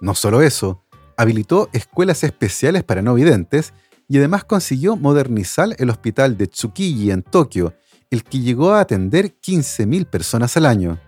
No 0.00 0.14
solo 0.14 0.42
eso, 0.42 0.84
habilitó 1.16 1.68
escuelas 1.72 2.22
especiales 2.24 2.84
para 2.84 3.02
no 3.02 3.14
videntes 3.14 3.72
y 4.08 4.18
además 4.18 4.44
consiguió 4.44 4.96
modernizar 4.96 5.70
el 5.78 5.90
hospital 5.90 6.36
de 6.36 6.46
Tsukiji 6.46 7.10
en 7.10 7.22
Tokio, 7.22 7.74
el 8.10 8.22
que 8.22 8.40
llegó 8.40 8.72
a 8.72 8.80
atender 8.80 9.34
15.000 9.40 10.06
personas 10.06 10.56
al 10.56 10.66
año. 10.66 11.00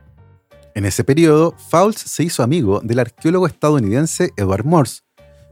En 0.74 0.85
ese 0.85 1.04
periodo, 1.04 1.54
Fowles 1.68 2.00
se 2.00 2.24
hizo 2.24 2.42
amigo 2.42 2.81
del 2.83 3.00
arqueólogo 3.00 3.46
estadounidense 3.46 4.31
Edward 4.37 4.64
Morse, 4.64 5.02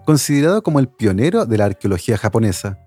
considerado 0.04 0.62
como 0.62 0.80
el 0.80 0.88
pionero 0.88 1.46
de 1.46 1.58
la 1.58 1.66
arqueología 1.66 2.16
japonesa. 2.16 2.78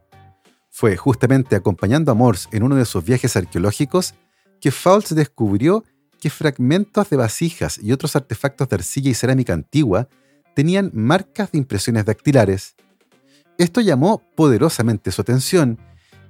Fue 0.80 0.96
justamente 0.96 1.58
acompañando 1.58 2.10
a 2.10 2.16
Morse 2.16 2.48
en 2.54 2.64
uno 2.64 2.78
de 2.78 2.86
sus 2.86 3.04
viajes 3.04 3.36
arqueológicos 3.36 4.16
que 4.62 4.72
Fowles 4.72 5.14
descubrió 5.14 5.84
que 6.22 6.30
fragmentos 6.30 7.10
de 7.10 7.18
vasijas 7.18 7.78
y 7.78 7.92
otros 7.92 8.16
artefactos 8.16 8.70
de 8.70 8.78
arcilla 8.78 9.12
y 9.12 9.14
cerámica 9.14 9.52
antigua 9.52 10.08
tenían 10.56 10.90
marcas 10.94 11.52
de 11.52 11.58
impresiones 11.58 12.06
dactilares. 12.06 12.78
Esto 13.58 13.82
llamó 13.82 14.24
poderosamente 14.38 15.12
su 15.12 15.20
atención 15.20 15.80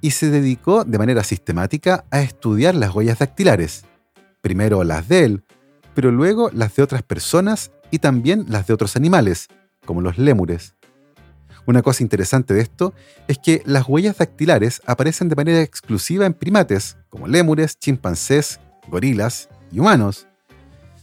y 0.00 0.10
se 0.10 0.30
dedicó 0.30 0.82
de 0.82 0.98
manera 0.98 1.22
sistemática 1.22 2.04
a 2.10 2.20
estudiar 2.20 2.74
las 2.74 2.92
huellas 2.92 3.20
dactilares, 3.20 3.84
primero 4.40 4.82
las 4.82 5.06
de 5.06 5.26
él, 5.26 5.44
pero 5.94 6.10
luego 6.10 6.50
las 6.52 6.74
de 6.74 6.82
otras 6.82 7.04
personas 7.04 7.70
y 7.92 8.00
también 8.00 8.46
las 8.48 8.66
de 8.66 8.74
otros 8.74 8.96
animales, 8.96 9.46
como 9.86 10.00
los 10.00 10.18
lémures. 10.18 10.74
Una 11.66 11.82
cosa 11.82 12.02
interesante 12.02 12.54
de 12.54 12.62
esto 12.62 12.94
es 13.28 13.38
que 13.38 13.62
las 13.64 13.88
huellas 13.88 14.18
dactilares 14.18 14.80
aparecen 14.86 15.28
de 15.28 15.36
manera 15.36 15.60
exclusiva 15.60 16.26
en 16.26 16.34
primates, 16.34 16.96
como 17.08 17.28
lémures, 17.28 17.78
chimpancés, 17.78 18.60
gorilas 18.88 19.48
y 19.70 19.80
humanos. 19.80 20.26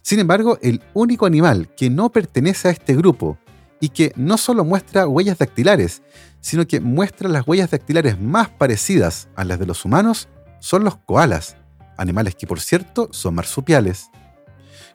Sin 0.02 0.20
embargo, 0.20 0.58
el 0.62 0.82
único 0.94 1.26
animal 1.26 1.70
que 1.76 1.90
no 1.90 2.12
pertenece 2.12 2.68
a 2.68 2.72
este 2.72 2.96
grupo 2.96 3.38
y 3.80 3.90
que 3.90 4.14
no 4.16 4.38
solo 4.38 4.64
muestra 4.64 5.08
huellas 5.08 5.38
dactilares, 5.38 6.02
sino 6.42 6.66
que 6.66 6.80
muestra 6.80 7.30
las 7.30 7.48
huellas 7.48 7.72
dactilares 7.72 8.20
más 8.20 8.50
parecidas 8.50 9.28
a 9.36 9.44
las 9.44 9.60
de 9.60 9.66
los 9.66 9.86
humanos 9.86 10.28
son 10.60 10.84
los 10.84 10.98
koalas, 10.98 11.58
animales 11.98 12.36
que 12.36 12.48
por 12.48 12.60
cierto 12.60 13.10
son 13.12 13.36
marsupiales. 13.36 14.10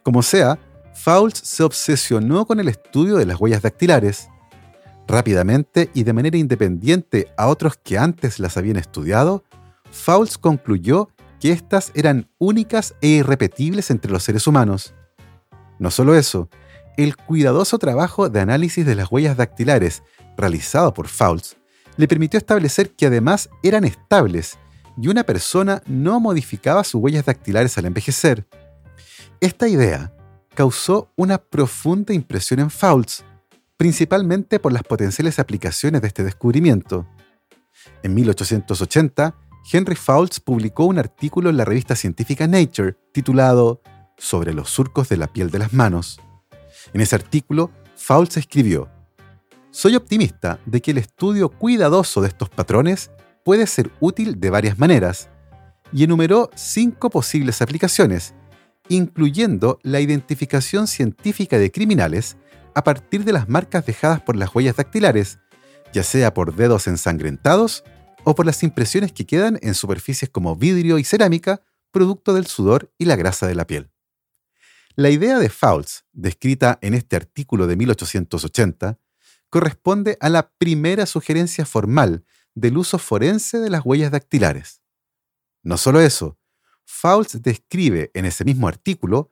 Como 0.03 0.23
sea, 0.23 0.59
Fowles 0.95 1.39
se 1.39 1.63
obsesionó 1.63 2.47
con 2.47 2.61
el 2.61 2.69
estudio 2.69 3.17
de 3.17 3.27
las 3.27 3.41
huellas 3.41 3.63
dactilares 3.63 4.29
Rápidamente 5.13 5.91
y 5.93 6.05
de 6.05 6.15
manera 6.15 6.39
independiente 6.39 7.29
a 7.37 7.49
otros 7.49 7.77
que 7.77 7.99
antes 7.99 8.39
las 8.39 8.57
habían 8.57 8.79
estudiado, 8.79 9.45
Fowles 9.91 10.39
concluyó 10.39 11.11
que 11.39 11.53
éstas 11.53 11.93
eran 11.95 12.31
únicas 12.39 12.95
e 13.03 13.09
irrepetibles 13.09 13.91
entre 13.91 14.11
los 14.11 14.23
seres 14.23 14.47
humanos. 14.47 14.95
No 15.79 15.91
solo 15.91 16.15
eso, 16.15 16.49
el 16.97 17.15
cuidadoso 17.19 17.79
trabajo 17.79 18.31
de 18.31 18.41
análisis 18.41 18.87
de 18.87 18.95
las 18.95 19.13
huellas 19.13 19.37
dactilares 19.37 20.03
realizado 20.39 20.95
por 20.95 21.09
Fowles 21.09 21.59
le 21.99 22.09
permitió 22.09 22.39
establecer 22.39 22.93
que 22.93 23.05
además 23.05 23.51
eran 23.63 23.85
estables 23.85 24.59
y 24.97 25.09
una 25.09 25.25
persona 25.25 25.83
no 25.85 26.21
modificaba 26.21 26.85
sus 26.85 27.03
huellas 27.03 27.27
dactilares 27.27 27.77
al 27.77 27.85
envejecer. 27.85 28.47
Esta 29.43 29.69
idea 29.69 30.15
causó 30.55 31.13
una 31.17 31.37
profunda 31.37 32.15
impresión 32.15 32.61
en 32.61 32.71
Fowles, 32.71 33.27
principalmente 33.83 34.61
por 34.61 34.73
las 34.73 34.85
potenciales 34.85 35.41
aplicaciones 35.41 36.03
de 36.03 36.07
este 36.07 36.23
descubrimiento. 36.23 37.05
En 38.05 38.15
1880, 38.15 39.35
Henry 39.73 39.97
Fowles 39.97 40.39
publicó 40.39 40.85
un 40.85 41.01
artículo 41.01 41.51
en 41.51 41.57
la 41.57 41.65
revista 41.65 41.97
científica 41.97 42.47
Nature 42.47 42.97
titulado 43.11 43.83
Sobre 44.17 44.55
los 44.55 44.71
surcos 44.71 45.09
de 45.09 45.17
la 45.17 45.27
piel 45.27 45.51
de 45.51 45.59
las 45.59 45.73
manos. 45.73 46.21
En 46.93 47.01
ese 47.01 47.17
artículo, 47.17 47.73
Fowles 47.97 48.37
escribió, 48.37 48.89
Soy 49.73 49.97
optimista 49.97 50.61
de 50.65 50.81
que 50.81 50.93
el 50.93 50.99
estudio 50.99 51.49
cuidadoso 51.49 52.21
de 52.21 52.29
estos 52.29 52.51
patrones 52.51 53.11
puede 53.45 53.67
ser 53.67 53.91
útil 53.99 54.39
de 54.39 54.51
varias 54.51 54.79
maneras, 54.79 55.29
y 55.93 56.05
enumeró 56.05 56.51
cinco 56.55 57.11
posibles 57.11 57.61
aplicaciones, 57.61 58.33
incluyendo 58.89 59.81
la 59.83 59.99
identificación 59.99 60.87
científica 60.87 61.59
de 61.59 61.73
criminales 61.73 62.37
a 62.75 62.85
partir 62.85 63.25
de 63.25 63.33
las 63.33 63.49
marcas 63.49 63.87
dejadas 63.87 64.21
por 64.21 64.37
las 64.37 64.55
huellas 64.55 64.77
dactilares, 64.77 65.39
ya 65.93 66.03
sea 66.03 66.35
por 66.35 66.55
dedos 66.55 66.87
ensangrentados 66.87 67.85
o 68.25 68.35
por 68.35 68.47
las 68.47 68.63
impresiones 68.63 69.13
que 69.13 69.27
quedan 69.27 69.59
en 69.63 69.75
superficies 69.75 70.31
como 70.31 70.57
vidrio 70.57 70.99
y 70.99 71.05
cerámica, 71.05 71.63
producto 71.91 72.35
del 72.35 72.47
sudor 72.47 72.93
y 72.99 73.05
la 73.05 73.17
grasa 73.17 73.47
de 73.47 73.55
la 73.55 73.67
piel. 73.67 73.91
La 74.95 75.11
idea 75.11 75.39
de 75.39 75.49
Fouts, 75.49 76.05
descrita 76.13 76.79
en 76.83 76.95
este 76.95 77.17
artículo 77.17 77.67
de 77.67 77.77
1880, 77.77 78.99
corresponde 79.49 80.17
a 80.21 80.29
la 80.29 80.51
primera 80.51 81.07
sugerencia 81.07 81.65
formal 81.65 82.25
del 82.55 82.77
uso 82.77 82.99
forense 82.99 83.59
de 83.59 83.71
las 83.71 83.85
huellas 83.85 84.11
dactilares. 84.11 84.83
No 85.63 85.79
solo 85.79 86.01
eso, 86.01 86.39
Fouts 86.85 87.43
describe 87.43 88.11
en 88.15 88.27
ese 88.27 88.45
mismo 88.45 88.69
artículo 88.69 89.31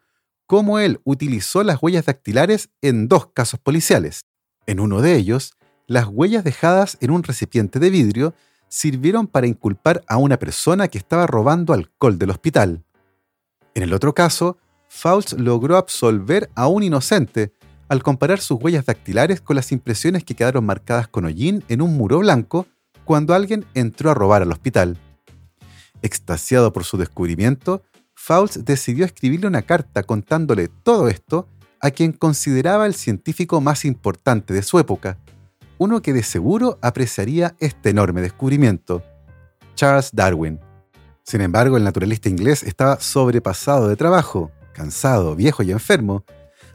cómo 0.50 0.80
él 0.80 1.00
utilizó 1.04 1.62
las 1.62 1.80
huellas 1.80 2.06
dactilares 2.06 2.70
en 2.82 3.06
dos 3.06 3.26
casos 3.26 3.60
policiales. 3.60 4.22
En 4.66 4.80
uno 4.80 5.00
de 5.00 5.14
ellos, 5.14 5.52
las 5.86 6.08
huellas 6.08 6.42
dejadas 6.42 6.98
en 7.00 7.12
un 7.12 7.22
recipiente 7.22 7.78
de 7.78 7.88
vidrio 7.88 8.34
sirvieron 8.66 9.28
para 9.28 9.46
inculpar 9.46 10.02
a 10.08 10.16
una 10.16 10.40
persona 10.40 10.88
que 10.88 10.98
estaba 10.98 11.28
robando 11.28 11.72
alcohol 11.72 12.18
del 12.18 12.30
hospital. 12.30 12.82
En 13.76 13.84
el 13.84 13.92
otro 13.92 14.12
caso, 14.12 14.58
Fouts 14.88 15.34
logró 15.34 15.76
absolver 15.76 16.50
a 16.56 16.66
un 16.66 16.82
inocente 16.82 17.52
al 17.88 18.02
comparar 18.02 18.40
sus 18.40 18.60
huellas 18.60 18.86
dactilares 18.86 19.40
con 19.40 19.54
las 19.54 19.70
impresiones 19.70 20.24
que 20.24 20.34
quedaron 20.34 20.66
marcadas 20.66 21.06
con 21.06 21.26
hollín 21.26 21.62
en 21.68 21.80
un 21.80 21.96
muro 21.96 22.18
blanco 22.18 22.66
cuando 23.04 23.34
alguien 23.34 23.66
entró 23.74 24.10
a 24.10 24.14
robar 24.14 24.42
al 24.42 24.50
hospital. 24.50 24.98
Extasiado 26.02 26.72
por 26.72 26.82
su 26.82 26.96
descubrimiento, 26.96 27.84
Fouts 28.22 28.66
decidió 28.66 29.06
escribirle 29.06 29.46
una 29.46 29.62
carta 29.62 30.02
contándole 30.02 30.68
todo 30.68 31.09
esto 31.09 31.48
a 31.80 31.90
quien 31.90 32.12
consideraba 32.12 32.85
el 32.85 32.92
científico 32.92 33.62
más 33.62 33.87
importante 33.87 34.52
de 34.52 34.62
su 34.62 34.78
época, 34.78 35.16
uno 35.78 36.02
que 36.02 36.12
de 36.12 36.22
seguro 36.22 36.78
apreciaría 36.83 37.56
este 37.61 37.88
enorme 37.88 38.20
descubrimiento, 38.20 39.02
Charles 39.74 40.11
Darwin. 40.12 40.61
Sin 41.22 41.40
embargo, 41.40 41.78
el 41.78 41.83
naturalista 41.83 42.28
inglés 42.28 42.62
estaba 42.62 43.00
sobrepasado 43.00 43.88
de 43.88 43.96
trabajo, 43.96 44.52
cansado, 44.74 45.35
viejo 45.35 45.62
y 45.62 45.72
enfermo, 45.72 46.22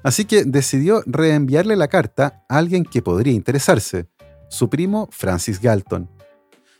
así 0.02 0.26
que 0.26 0.46
decidió 0.46 1.04
reenviarle 1.06 1.76
la 1.76 1.90
carta 1.90 2.44
a 2.50 2.58
alguien 2.58 2.84
que 2.84 3.04
podría 3.04 3.34
interesarse, 3.34 4.08
su 4.50 4.68
primo 4.68 5.10
Francis 5.12 5.62
Galton. 5.62 6.10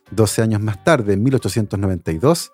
Doce 0.10 0.42
años 0.42 0.60
más 0.60 0.84
tarde, 0.84 1.14
en 1.14 1.22
1892, 1.22 2.52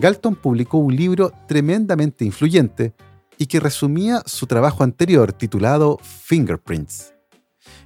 Galton 0.00 0.36
publicó 0.36 0.78
un 0.78 0.94
libro 0.94 1.32
tremendamente 1.48 2.24
influyente 2.24 2.94
y 3.36 3.46
que 3.46 3.58
resumía 3.58 4.22
su 4.26 4.46
trabajo 4.46 4.84
anterior 4.84 5.32
titulado 5.32 5.98
Fingerprints. 6.02 7.14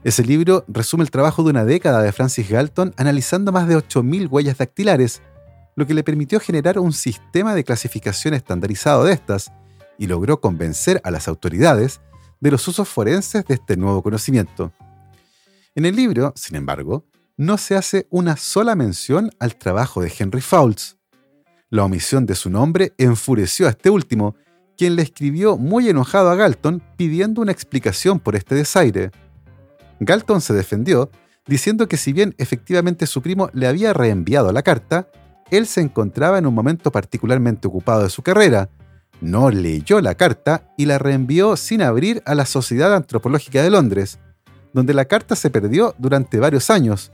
Ese 0.05 0.23
libro 0.23 0.67
resume 0.69 1.05
el 1.05 1.11
trabajo 1.11 1.43
de 1.43 1.51
una 1.51 1.65
década 1.65 2.03
de 2.03 2.13
Francis 2.13 2.51
Galton 2.51 2.93
analizando 2.99 3.51
más 3.51 3.67
de 3.67 3.79
8.000 3.79 4.31
huellas 4.31 4.59
dactilares, 4.59 5.23
lo 5.75 5.87
que 5.87 5.95
le 5.95 6.05
permitió 6.05 6.39
generar 6.39 6.79
un 6.79 6.93
sistema 6.93 7.55
de 7.55 7.65
clasificación 7.65 8.35
estandarizado 8.35 9.05
de 9.05 9.15
estas 9.15 9.51
y 9.97 10.07
logró 10.07 10.39
convencer 10.39 11.01
a 11.05 11.11
las 11.11 11.29
autoridades 11.29 12.03
de 12.41 12.51
los 12.51 12.69
usos 12.69 12.89
forenses 12.89 13.47
de 13.47 13.55
este 13.55 13.79
nuevo 13.79 14.03
conocimiento. 14.03 14.73
En 15.75 15.87
el 15.87 15.97
libro, 15.97 16.35
sin 16.37 16.57
embargo, 16.57 17.07
no 17.39 17.57
se 17.57 17.75
hace 17.75 18.07
una 18.11 18.37
sola 18.37 18.75
mención 18.75 19.31
al 19.39 19.57
trabajo 19.57 20.03
de 20.03 20.13
Henry 20.17 20.43
Fouts. 20.43 20.99
La 21.73 21.85
omisión 21.85 22.27
de 22.27 22.35
su 22.35 22.51
nombre 22.51 22.93
enfureció 22.99 23.67
a 23.67 23.71
este 23.71 23.89
último, 23.89 24.37
quien 24.77 24.95
le 24.95 25.01
escribió 25.01 25.57
muy 25.57 25.89
enojado 25.89 26.29
a 26.29 26.35
Galton 26.35 26.83
pidiendo 26.99 27.41
una 27.41 27.51
explicación 27.51 28.21
por 28.21 28.37
este 28.37 28.55
desaire. 28.55 29.11
Galton 29.99 30.43
se 30.43 30.53
defendió, 30.53 31.11
diciendo 31.47 31.89
que 31.89 31.97
si 31.97 32.13
bien 32.13 32.35
efectivamente 32.37 33.07
su 33.07 33.23
primo 33.23 33.49
le 33.55 33.69
había 33.69 33.95
reenviado 33.95 34.53
la 34.53 34.63
carta, 34.63 35.09
él 35.51 35.67
se 35.67 35.81
encontraba 35.81 36.37
en 36.37 36.45
un 36.45 36.53
momento 36.53 36.93
particularmente 36.93 37.69
ocupado 37.69 38.03
de 38.03 38.11
su 38.11 38.21
carrera, 38.21 38.69
no 39.23 39.49
leyó 39.49 40.03
la 40.03 40.15
carta 40.15 40.71
y 40.77 40.85
la 40.85 40.99
reenvió 40.99 41.57
sin 41.57 41.81
abrir 41.81 42.23
a 42.27 42.35
la 42.35 42.45
Sociedad 42.45 42.95
Antropológica 42.95 43.63
de 43.63 43.71
Londres, 43.71 44.19
donde 44.75 44.93
la 44.93 45.07
carta 45.07 45.37
se 45.37 45.49
perdió 45.49 45.95
durante 45.97 46.39
varios 46.39 46.69
años, 46.69 47.13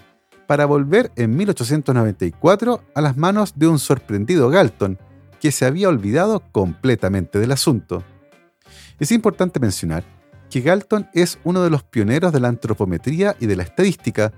para 0.48 0.64
volver 0.64 1.12
en 1.16 1.36
1894 1.36 2.82
a 2.94 3.00
las 3.02 3.18
manos 3.18 3.52
de 3.56 3.68
un 3.68 3.78
sorprendido 3.78 4.48
Galton, 4.48 4.98
que 5.42 5.52
se 5.52 5.66
había 5.66 5.90
olvidado 5.90 6.42
completamente 6.52 7.38
del 7.38 7.52
asunto. 7.52 8.02
Es 8.98 9.12
importante 9.12 9.60
mencionar 9.60 10.04
que 10.48 10.62
Galton 10.62 11.06
es 11.12 11.38
uno 11.44 11.62
de 11.62 11.68
los 11.68 11.82
pioneros 11.82 12.32
de 12.32 12.40
la 12.40 12.48
antropometría 12.48 13.36
y 13.38 13.44
de 13.44 13.56
la 13.56 13.62
estadística, 13.62 14.32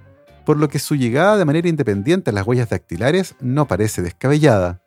por 0.45 0.57
lo 0.57 0.69
que 0.69 0.81
su 0.81 0.97
llegada 0.97 1.37
de 1.37 1.45
manera 1.45 1.69
independiente 1.69 2.31
a 2.31 2.33
las 2.33 2.45
huellas 2.45 2.71
dactilares 2.71 3.37
no 3.39 3.69
parece 3.69 4.03
descabellada. 4.03 4.83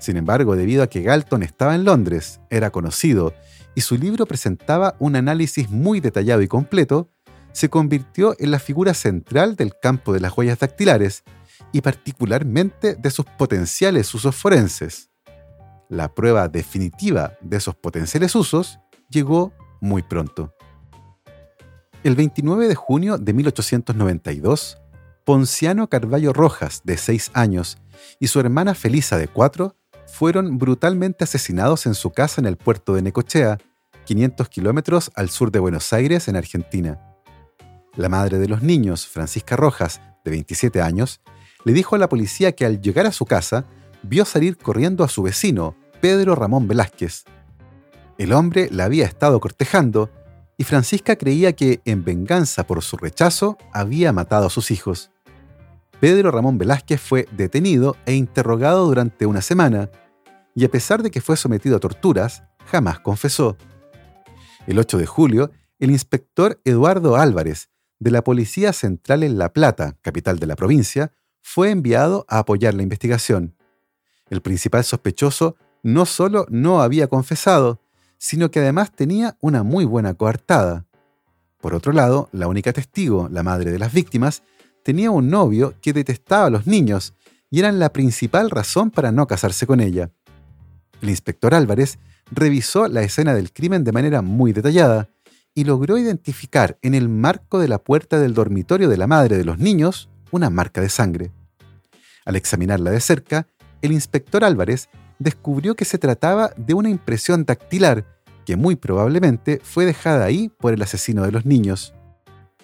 Sin 0.00 0.16
embargo, 0.16 0.56
debido 0.56 0.82
a 0.82 0.88
que 0.88 1.02
Galton 1.02 1.44
estaba 1.44 1.76
en 1.76 1.84
Londres, 1.84 2.40
era 2.50 2.70
conocido, 2.70 3.32
y 3.76 3.82
su 3.82 3.96
libro 3.96 4.26
presentaba 4.26 4.96
un 4.98 5.14
análisis 5.14 5.70
muy 5.70 6.00
detallado 6.00 6.42
y 6.42 6.48
completo, 6.48 7.12
se 7.52 7.68
convirtió 7.68 8.34
en 8.38 8.50
la 8.50 8.58
figura 8.58 8.94
central 8.94 9.56
del 9.56 9.72
campo 9.80 10.12
de 10.12 10.20
las 10.20 10.36
huellas 10.36 10.58
dactilares 10.58 11.24
y 11.72 11.80
particularmente 11.80 12.94
de 12.94 13.10
sus 13.10 13.24
potenciales 13.24 14.12
usos 14.14 14.34
forenses. 14.34 15.10
La 15.88 16.14
prueba 16.14 16.48
definitiva 16.48 17.34
de 17.40 17.58
esos 17.58 17.74
potenciales 17.74 18.34
usos 18.34 18.78
llegó 19.10 19.52
muy 19.80 20.02
pronto. 20.02 20.54
El 22.02 22.16
29 22.16 22.66
de 22.66 22.74
junio 22.74 23.18
de 23.18 23.32
1892, 23.32 24.78
Ponciano 25.24 25.88
Carballo 25.88 26.32
Rojas, 26.32 26.80
de 26.84 26.96
6 26.96 27.30
años, 27.34 27.78
y 28.18 28.28
su 28.28 28.40
hermana 28.40 28.74
Felisa, 28.74 29.18
de 29.18 29.28
4, 29.28 29.76
fueron 30.06 30.58
brutalmente 30.58 31.24
asesinados 31.24 31.86
en 31.86 31.94
su 31.94 32.10
casa 32.10 32.40
en 32.40 32.46
el 32.46 32.56
puerto 32.56 32.94
de 32.94 33.02
Necochea, 33.02 33.58
500 34.04 34.48
kilómetros 34.48 35.12
al 35.14 35.30
sur 35.30 35.52
de 35.52 35.60
Buenos 35.60 35.92
Aires, 35.92 36.26
en 36.26 36.36
Argentina. 36.36 37.11
La 37.96 38.08
madre 38.08 38.38
de 38.38 38.48
los 38.48 38.62
niños, 38.62 39.06
Francisca 39.06 39.54
Rojas, 39.54 40.00
de 40.24 40.30
27 40.30 40.80
años, 40.80 41.20
le 41.64 41.72
dijo 41.74 41.94
a 41.94 41.98
la 41.98 42.08
policía 42.08 42.52
que 42.52 42.64
al 42.64 42.80
llegar 42.80 43.06
a 43.06 43.12
su 43.12 43.26
casa 43.26 43.66
vio 44.02 44.24
salir 44.24 44.56
corriendo 44.56 45.04
a 45.04 45.08
su 45.08 45.22
vecino, 45.22 45.76
Pedro 46.00 46.34
Ramón 46.34 46.66
Velázquez. 46.66 47.24
El 48.16 48.32
hombre 48.32 48.68
la 48.70 48.84
había 48.84 49.04
estado 49.04 49.40
cortejando 49.40 50.10
y 50.56 50.64
Francisca 50.64 51.16
creía 51.16 51.52
que, 51.54 51.80
en 51.84 52.02
venganza 52.04 52.66
por 52.66 52.82
su 52.82 52.96
rechazo, 52.96 53.58
había 53.72 54.12
matado 54.12 54.46
a 54.46 54.50
sus 54.50 54.70
hijos. 54.70 55.10
Pedro 56.00 56.30
Ramón 56.30 56.56
Velázquez 56.56 57.00
fue 57.00 57.28
detenido 57.32 57.96
e 58.06 58.14
interrogado 58.14 58.86
durante 58.86 59.26
una 59.26 59.42
semana, 59.42 59.90
y 60.54 60.64
a 60.64 60.70
pesar 60.70 61.02
de 61.02 61.10
que 61.10 61.20
fue 61.20 61.36
sometido 61.36 61.76
a 61.76 61.80
torturas, 61.80 62.42
jamás 62.66 63.00
confesó. 63.00 63.56
El 64.66 64.78
8 64.78 64.98
de 64.98 65.06
julio, 65.06 65.50
el 65.78 65.90
inspector 65.90 66.60
Eduardo 66.64 67.16
Álvarez, 67.16 67.71
de 68.02 68.10
la 68.10 68.24
Policía 68.24 68.72
Central 68.72 69.22
en 69.22 69.38
La 69.38 69.52
Plata, 69.52 69.96
capital 70.02 70.40
de 70.40 70.48
la 70.48 70.56
provincia, 70.56 71.12
fue 71.40 71.70
enviado 71.70 72.26
a 72.28 72.38
apoyar 72.40 72.74
la 72.74 72.82
investigación. 72.82 73.54
El 74.28 74.42
principal 74.42 74.82
sospechoso 74.82 75.56
no 75.84 76.04
solo 76.04 76.46
no 76.48 76.82
había 76.82 77.06
confesado, 77.06 77.80
sino 78.18 78.50
que 78.50 78.58
además 78.58 78.90
tenía 78.90 79.36
una 79.40 79.62
muy 79.62 79.84
buena 79.84 80.14
coartada. 80.14 80.84
Por 81.60 81.74
otro 81.74 81.92
lado, 81.92 82.28
la 82.32 82.48
única 82.48 82.72
testigo, 82.72 83.28
la 83.30 83.44
madre 83.44 83.70
de 83.70 83.78
las 83.78 83.92
víctimas, 83.92 84.42
tenía 84.82 85.12
un 85.12 85.28
novio 85.28 85.74
que 85.80 85.92
detestaba 85.92 86.46
a 86.46 86.50
los 86.50 86.66
niños 86.66 87.14
y 87.50 87.60
eran 87.60 87.78
la 87.78 87.92
principal 87.92 88.50
razón 88.50 88.90
para 88.90 89.12
no 89.12 89.28
casarse 89.28 89.64
con 89.64 89.78
ella. 89.78 90.10
El 91.00 91.10
inspector 91.10 91.54
Álvarez 91.54 92.00
revisó 92.32 92.88
la 92.88 93.02
escena 93.02 93.32
del 93.34 93.52
crimen 93.52 93.84
de 93.84 93.92
manera 93.92 94.22
muy 94.22 94.52
detallada 94.52 95.08
y 95.54 95.64
logró 95.64 95.98
identificar 95.98 96.78
en 96.82 96.94
el 96.94 97.08
marco 97.08 97.58
de 97.58 97.68
la 97.68 97.78
puerta 97.78 98.18
del 98.18 98.34
dormitorio 98.34 98.88
de 98.88 98.96
la 98.96 99.06
madre 99.06 99.36
de 99.36 99.44
los 99.44 99.58
niños 99.58 100.08
una 100.30 100.50
marca 100.50 100.80
de 100.80 100.88
sangre. 100.88 101.30
Al 102.24 102.36
examinarla 102.36 102.90
de 102.90 103.00
cerca, 103.00 103.46
el 103.82 103.92
inspector 103.92 104.44
Álvarez 104.44 104.88
descubrió 105.18 105.74
que 105.74 105.84
se 105.84 105.98
trataba 105.98 106.52
de 106.56 106.74
una 106.74 106.88
impresión 106.88 107.44
dactilar 107.44 108.06
que 108.44 108.56
muy 108.56 108.76
probablemente 108.76 109.60
fue 109.62 109.84
dejada 109.84 110.24
ahí 110.24 110.50
por 110.58 110.72
el 110.72 110.82
asesino 110.82 111.24
de 111.24 111.32
los 111.32 111.46
niños. 111.46 111.94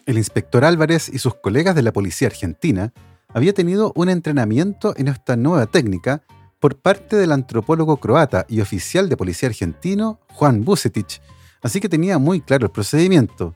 El 0.07 0.18
inspector 0.18 0.64
Álvarez 0.64 1.09
y 1.09 1.18
sus 1.18 1.35
colegas 1.35 1.74
de 1.74 1.83
la 1.83 1.92
policía 1.92 2.29
argentina 2.29 2.92
había 3.33 3.53
tenido 3.53 3.92
un 3.94 4.09
entrenamiento 4.09 4.94
en 4.96 5.09
esta 5.09 5.37
nueva 5.37 5.66
técnica 5.66 6.22
por 6.59 6.77
parte 6.77 7.16
del 7.16 7.33
antropólogo 7.33 7.98
croata 7.98 8.46
y 8.48 8.61
oficial 8.61 9.09
de 9.09 9.16
policía 9.16 9.48
argentino 9.48 10.18
Juan 10.33 10.64
Bucetich, 10.64 11.20
así 11.62 11.81
que 11.81 11.88
tenía 11.88 12.18
muy 12.18 12.40
claro 12.40 12.66
el 12.66 12.73
procedimiento. 12.73 13.55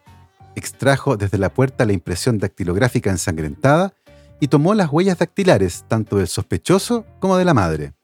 Extrajo 0.55 1.17
desde 1.17 1.39
la 1.39 1.53
puerta 1.53 1.85
la 1.85 1.93
impresión 1.93 2.39
dactilográfica 2.39 3.11
ensangrentada 3.11 3.95
y 4.41 4.49
tomó 4.49 4.75
las 4.75 4.91
huellas 4.91 5.19
dactilares 5.19 5.85
tanto 5.89 6.17
del 6.17 6.29
sospechoso 6.29 7.07
como 7.21 7.37
de 7.37 7.45
la 7.45 7.55
madre. 7.55 7.95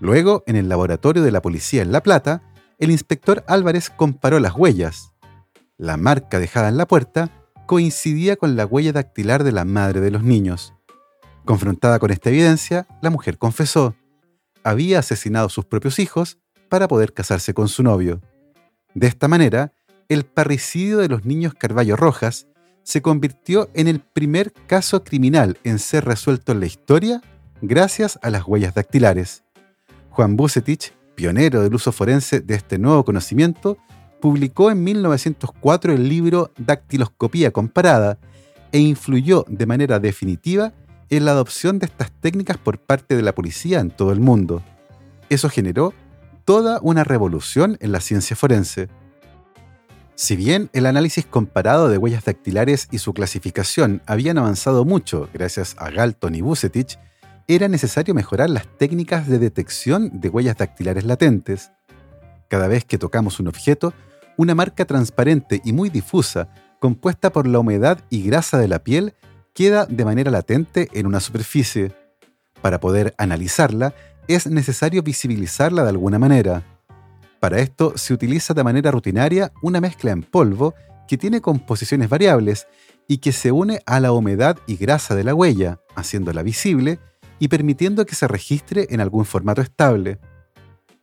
Luego, 0.00 0.44
en 0.46 0.56
el 0.56 0.68
laboratorio 0.68 1.22
de 1.22 1.32
la 1.32 1.42
policía 1.42 1.82
en 1.82 1.92
La 1.92 2.02
Plata, 2.02 2.42
el 2.78 2.90
inspector 2.90 3.44
Álvarez 3.48 3.90
comparó 3.90 4.38
las 4.38 4.54
huellas. 4.54 5.12
La 5.76 5.96
marca 5.96 6.38
dejada 6.38 6.68
en 6.68 6.76
la 6.76 6.86
puerta 6.86 7.30
coincidía 7.66 8.36
con 8.36 8.56
la 8.56 8.66
huella 8.66 8.92
dactilar 8.92 9.42
de 9.42 9.52
la 9.52 9.64
madre 9.64 10.00
de 10.00 10.10
los 10.10 10.22
niños. 10.22 10.74
Confrontada 11.44 11.98
con 11.98 12.10
esta 12.10 12.30
evidencia, 12.30 12.86
la 13.02 13.10
mujer 13.10 13.38
confesó, 13.38 13.94
había 14.62 14.98
asesinado 14.98 15.46
a 15.46 15.50
sus 15.50 15.64
propios 15.64 15.98
hijos 15.98 16.38
para 16.68 16.88
poder 16.88 17.12
casarse 17.12 17.54
con 17.54 17.68
su 17.68 17.82
novio. 17.82 18.20
De 18.94 19.06
esta 19.06 19.28
manera, 19.28 19.72
el 20.08 20.24
parricidio 20.24 20.98
de 20.98 21.08
los 21.08 21.24
niños 21.24 21.54
Carballo 21.54 21.96
Rojas 21.96 22.46
se 22.82 23.02
convirtió 23.02 23.68
en 23.74 23.86
el 23.86 24.00
primer 24.00 24.52
caso 24.66 25.04
criminal 25.04 25.58
en 25.64 25.78
ser 25.78 26.06
resuelto 26.06 26.52
en 26.52 26.60
la 26.60 26.66
historia 26.66 27.20
gracias 27.60 28.18
a 28.22 28.30
las 28.30 28.44
huellas 28.46 28.74
dactilares. 28.74 29.44
Juan 30.08 30.36
Bucetich, 30.36 30.94
pionero 31.14 31.62
del 31.62 31.74
uso 31.74 31.92
forense 31.92 32.40
de 32.40 32.54
este 32.54 32.78
nuevo 32.78 33.04
conocimiento, 33.04 33.76
publicó 34.20 34.70
en 34.70 34.82
1904 34.82 35.92
el 35.92 36.08
libro 36.08 36.50
Dactiloscopía 36.56 37.50
comparada 37.50 38.18
e 38.72 38.78
influyó 38.78 39.44
de 39.48 39.66
manera 39.66 39.98
definitiva 39.98 40.72
en 41.10 41.24
la 41.24 41.32
adopción 41.32 41.78
de 41.78 41.86
estas 41.86 42.10
técnicas 42.10 42.56
por 42.56 42.78
parte 42.78 43.16
de 43.16 43.22
la 43.22 43.34
policía 43.34 43.80
en 43.80 43.90
todo 43.90 44.12
el 44.12 44.20
mundo. 44.20 44.62
Eso 45.28 45.48
generó 45.50 45.92
toda 46.48 46.78
una 46.80 47.04
revolución 47.04 47.76
en 47.80 47.92
la 47.92 48.00
ciencia 48.00 48.34
forense. 48.34 48.88
Si 50.14 50.34
bien 50.34 50.70
el 50.72 50.86
análisis 50.86 51.26
comparado 51.26 51.90
de 51.90 51.98
huellas 51.98 52.24
dactilares 52.24 52.88
y 52.90 53.00
su 53.00 53.12
clasificación 53.12 54.00
habían 54.06 54.38
avanzado 54.38 54.86
mucho 54.86 55.28
gracias 55.34 55.76
a 55.78 55.90
Galton 55.90 56.34
y 56.34 56.40
Bucetich, 56.40 56.98
era 57.48 57.68
necesario 57.68 58.14
mejorar 58.14 58.48
las 58.48 58.66
técnicas 58.78 59.28
de 59.28 59.38
detección 59.38 60.22
de 60.22 60.30
huellas 60.30 60.56
dactilares 60.56 61.04
latentes. 61.04 61.70
Cada 62.48 62.66
vez 62.66 62.86
que 62.86 62.96
tocamos 62.96 63.40
un 63.40 63.48
objeto, 63.48 63.92
una 64.38 64.54
marca 64.54 64.86
transparente 64.86 65.60
y 65.66 65.74
muy 65.74 65.90
difusa, 65.90 66.48
compuesta 66.80 67.30
por 67.30 67.46
la 67.46 67.58
humedad 67.58 67.98
y 68.08 68.22
grasa 68.22 68.56
de 68.56 68.68
la 68.68 68.78
piel, 68.78 69.12
queda 69.52 69.84
de 69.84 70.06
manera 70.06 70.30
latente 70.30 70.88
en 70.94 71.06
una 71.06 71.20
superficie. 71.20 71.92
Para 72.62 72.80
poder 72.80 73.14
analizarla, 73.18 73.92
es 74.28 74.46
necesario 74.46 75.02
visibilizarla 75.02 75.82
de 75.82 75.88
alguna 75.88 76.18
manera. 76.18 76.62
Para 77.40 77.58
esto 77.60 77.94
se 77.96 78.12
utiliza 78.12 78.54
de 78.54 78.64
manera 78.64 78.90
rutinaria 78.90 79.52
una 79.62 79.80
mezcla 79.80 80.10
en 80.10 80.22
polvo 80.22 80.74
que 81.06 81.16
tiene 81.16 81.40
composiciones 81.40 82.08
variables 82.08 82.66
y 83.08 83.18
que 83.18 83.32
se 83.32 83.50
une 83.50 83.80
a 83.86 84.00
la 84.00 84.12
humedad 84.12 84.58
y 84.66 84.76
grasa 84.76 85.14
de 85.14 85.24
la 85.24 85.34
huella, 85.34 85.80
haciéndola 85.96 86.42
visible 86.42 86.98
y 87.38 87.48
permitiendo 87.48 88.04
que 88.04 88.14
se 88.14 88.28
registre 88.28 88.86
en 88.90 89.00
algún 89.00 89.24
formato 89.24 89.62
estable. 89.62 90.18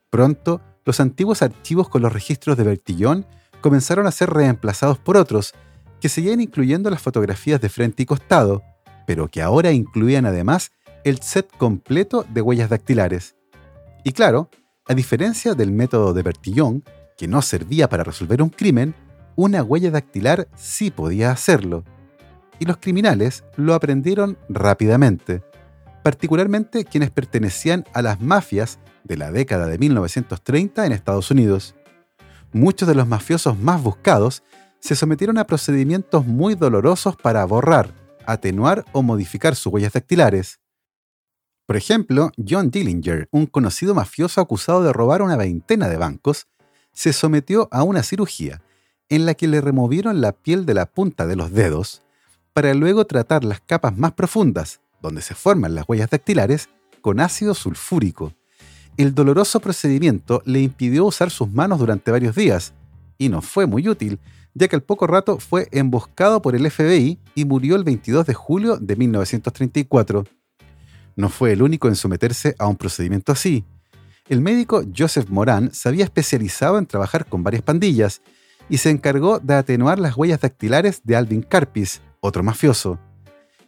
Pronto, 0.09 0.61
los 0.85 0.99
antiguos 0.99 1.41
archivos 1.41 1.89
con 1.89 2.03
los 2.03 2.13
registros 2.13 2.57
de 2.57 2.63
Bertillon 2.63 3.25
comenzaron 3.61 4.05
a 4.05 4.11
ser 4.11 4.29
reemplazados 4.29 4.99
por 4.99 5.17
otros, 5.17 5.53
que 5.99 6.09
seguían 6.09 6.41
incluyendo 6.41 6.91
las 6.91 7.01
fotografías 7.01 7.59
de 7.59 7.69
frente 7.69 8.03
y 8.03 8.05
costado, 8.05 8.61
pero 9.07 9.27
que 9.27 9.41
ahora 9.41 9.71
incluían 9.71 10.27
además 10.27 10.71
el 11.05 11.21
set 11.21 11.47
completo 11.57 12.25
de 12.33 12.41
huellas 12.41 12.69
dactilares. 12.69 13.35
Y 14.03 14.11
claro, 14.11 14.49
a 14.87 14.95
diferencia 14.95 15.53
del 15.53 15.71
método 15.71 16.13
de 16.13 16.23
Bertillon, 16.23 16.83
que 17.15 17.27
no 17.27 17.43
servía 17.43 17.87
para 17.87 18.03
resolver 18.03 18.41
un 18.41 18.49
crimen, 18.49 18.95
una 19.35 19.61
huella 19.61 19.91
dactilar 19.91 20.47
sí 20.55 20.89
podía 20.89 21.31
hacerlo. 21.31 21.83
Y 22.59 22.65
los 22.65 22.77
criminales 22.77 23.43
lo 23.55 23.75
aprendieron 23.75 24.37
rápidamente, 24.49 25.43
particularmente 26.03 26.85
quienes 26.85 27.11
pertenecían 27.11 27.85
a 27.93 28.01
las 28.01 28.19
mafias 28.19 28.79
de 29.03 29.17
la 29.17 29.31
década 29.31 29.67
de 29.67 29.77
1930 29.77 30.87
en 30.87 30.91
Estados 30.91 31.29
Unidos. 31.29 31.75
Muchos 32.51 32.87
de 32.87 32.95
los 32.95 33.07
mafiosos 33.07 33.59
más 33.59 33.81
buscados 33.83 34.43
se 34.79 34.95
sometieron 34.95 35.37
a 35.37 35.45
procedimientos 35.45 36.25
muy 36.25 36.55
dolorosos 36.55 37.15
para 37.15 37.45
borrar, 37.45 37.93
atenuar 38.25 38.85
o 38.91 39.03
modificar 39.03 39.55
sus 39.55 39.71
huellas 39.71 39.93
dactilares. 39.93 40.59
Por 41.65 41.77
ejemplo, 41.77 42.31
John 42.37 42.69
Dillinger, 42.69 43.27
un 43.31 43.45
conocido 43.45 43.95
mafioso 43.95 44.41
acusado 44.41 44.83
de 44.83 44.93
robar 44.93 45.21
una 45.21 45.35
veintena 45.35 45.87
de 45.89 45.97
bancos, 45.97 46.47
se 46.91 47.11
sometió 47.13 47.67
a 47.71 47.83
una 47.83 48.03
cirugía 48.03 48.61
en 49.09 49.25
la 49.25 49.33
que 49.33 49.47
le 49.47 49.61
removieron 49.61 50.21
la 50.21 50.31
piel 50.31 50.65
de 50.65 50.73
la 50.73 50.85
punta 50.85 51.27
de 51.27 51.35
los 51.35 51.51
dedos 51.51 52.01
para 52.53 52.73
luego 52.73 53.05
tratar 53.05 53.43
las 53.43 53.59
capas 53.61 53.97
más 53.97 54.13
profundas, 54.13 54.79
donde 55.01 55.21
se 55.21 55.35
forman 55.35 55.75
las 55.75 55.87
huellas 55.87 56.09
dactilares, 56.09 56.69
con 57.01 57.19
ácido 57.19 57.53
sulfúrico, 57.53 58.33
el 58.97 59.13
doloroso 59.13 59.59
procedimiento 59.59 60.41
le 60.45 60.61
impidió 60.61 61.05
usar 61.05 61.29
sus 61.29 61.51
manos 61.51 61.79
durante 61.79 62.11
varios 62.11 62.33
días, 62.33 62.73
y 63.17 63.27
no 63.27 63.41
fue 63.41 63.65
muy 63.65 63.89
útil, 63.89 64.19
ya 64.53 64.69
que 64.69 64.75
al 64.77 64.83
poco 64.83 65.05
rato 65.05 65.37
fue 65.37 65.67
emboscado 65.71 66.41
por 66.41 66.55
el 66.55 66.71
FBI 66.71 67.19
y 67.35 67.43
murió 67.43 67.75
el 67.75 67.83
22 67.83 68.25
de 68.25 68.33
julio 68.33 68.77
de 68.77 68.95
1934. 68.95 70.23
No 71.15 71.29
fue 71.29 71.53
el 71.53 71.61
único 71.61 71.87
en 71.87 71.95
someterse 71.95 72.55
a 72.59 72.67
un 72.67 72.75
procedimiento 72.75 73.31
así. 73.31 73.65
El 74.27 74.41
médico 74.41 74.83
Joseph 74.95 75.29
Moran 75.29 75.71
se 75.73 75.87
había 75.87 76.03
especializado 76.03 76.77
en 76.77 76.87
trabajar 76.87 77.25
con 77.27 77.43
varias 77.43 77.63
pandillas 77.63 78.21
y 78.69 78.79
se 78.79 78.89
encargó 78.89 79.39
de 79.39 79.53
atenuar 79.53 79.99
las 79.99 80.17
huellas 80.17 80.41
dactilares 80.41 81.01
de 81.03 81.15
Alvin 81.15 81.43
Carpis, 81.43 82.01
otro 82.19 82.43
mafioso. 82.43 82.99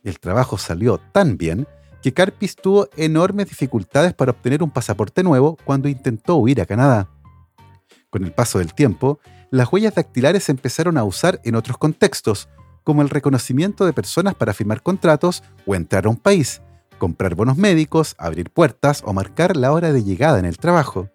El 0.03 0.19
trabajo 0.19 0.57
salió 0.57 0.97
tan 0.97 1.37
bien 1.37 1.67
que 2.01 2.13
Carpis 2.13 2.55
tuvo 2.55 2.89
enormes 2.95 3.47
dificultades 3.49 4.13
para 4.13 4.31
obtener 4.31 4.63
un 4.63 4.71
pasaporte 4.71 5.23
nuevo 5.23 5.57
cuando 5.63 5.89
intentó 5.89 6.37
huir 6.37 6.61
a 6.61 6.65
Canadá. 6.65 7.09
Con 8.09 8.23
el 8.23 8.31
paso 8.31 8.59
del 8.59 8.73
tiempo, 8.73 9.19
las 9.51 9.71
huellas 9.71 9.95
dactilares 9.95 10.45
se 10.45 10.51
empezaron 10.51 10.97
a 10.97 11.03
usar 11.03 11.39
en 11.43 11.55
otros 11.55 11.77
contextos, 11.77 12.49
como 12.83 13.01
el 13.01 13.09
reconocimiento 13.09 13.85
de 13.85 13.93
personas 13.93 14.35
para 14.35 14.53
firmar 14.53 14.81
contratos 14.81 15.43
o 15.65 15.75
entrar 15.75 16.05
a 16.05 16.09
un 16.09 16.17
país, 16.17 16.61
comprar 16.97 17.35
bonos 17.35 17.57
médicos, 17.57 18.15
abrir 18.17 18.49
puertas 18.49 19.03
o 19.05 19.13
marcar 19.13 19.55
la 19.55 19.71
hora 19.71 19.93
de 19.93 20.03
llegada 20.03 20.39
en 20.39 20.45
el 20.45 20.57
trabajo. 20.57 21.09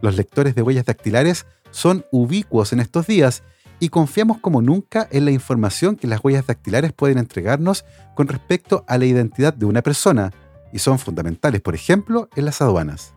Los 0.00 0.16
lectores 0.16 0.54
de 0.54 0.62
huellas 0.62 0.86
dactilares 0.86 1.46
son 1.70 2.04
ubicuos 2.10 2.72
en 2.72 2.80
estos 2.80 3.06
días 3.06 3.42
y 3.80 3.88
confiamos 3.88 4.38
como 4.38 4.62
nunca 4.62 5.08
en 5.10 5.24
la 5.24 5.30
información 5.30 5.96
que 5.96 6.06
las 6.06 6.22
huellas 6.22 6.46
dactilares 6.46 6.92
pueden 6.92 7.18
entregarnos 7.18 7.84
con 8.14 8.28
respecto 8.28 8.84
a 8.86 8.98
la 8.98 9.06
identidad 9.06 9.52
de 9.52 9.66
una 9.66 9.82
persona 9.82 10.32
y 10.72 10.78
son 10.78 10.98
fundamentales, 10.98 11.60
por 11.60 11.74
ejemplo, 11.74 12.28
en 12.36 12.44
las 12.44 12.60
aduanas. 12.60 13.14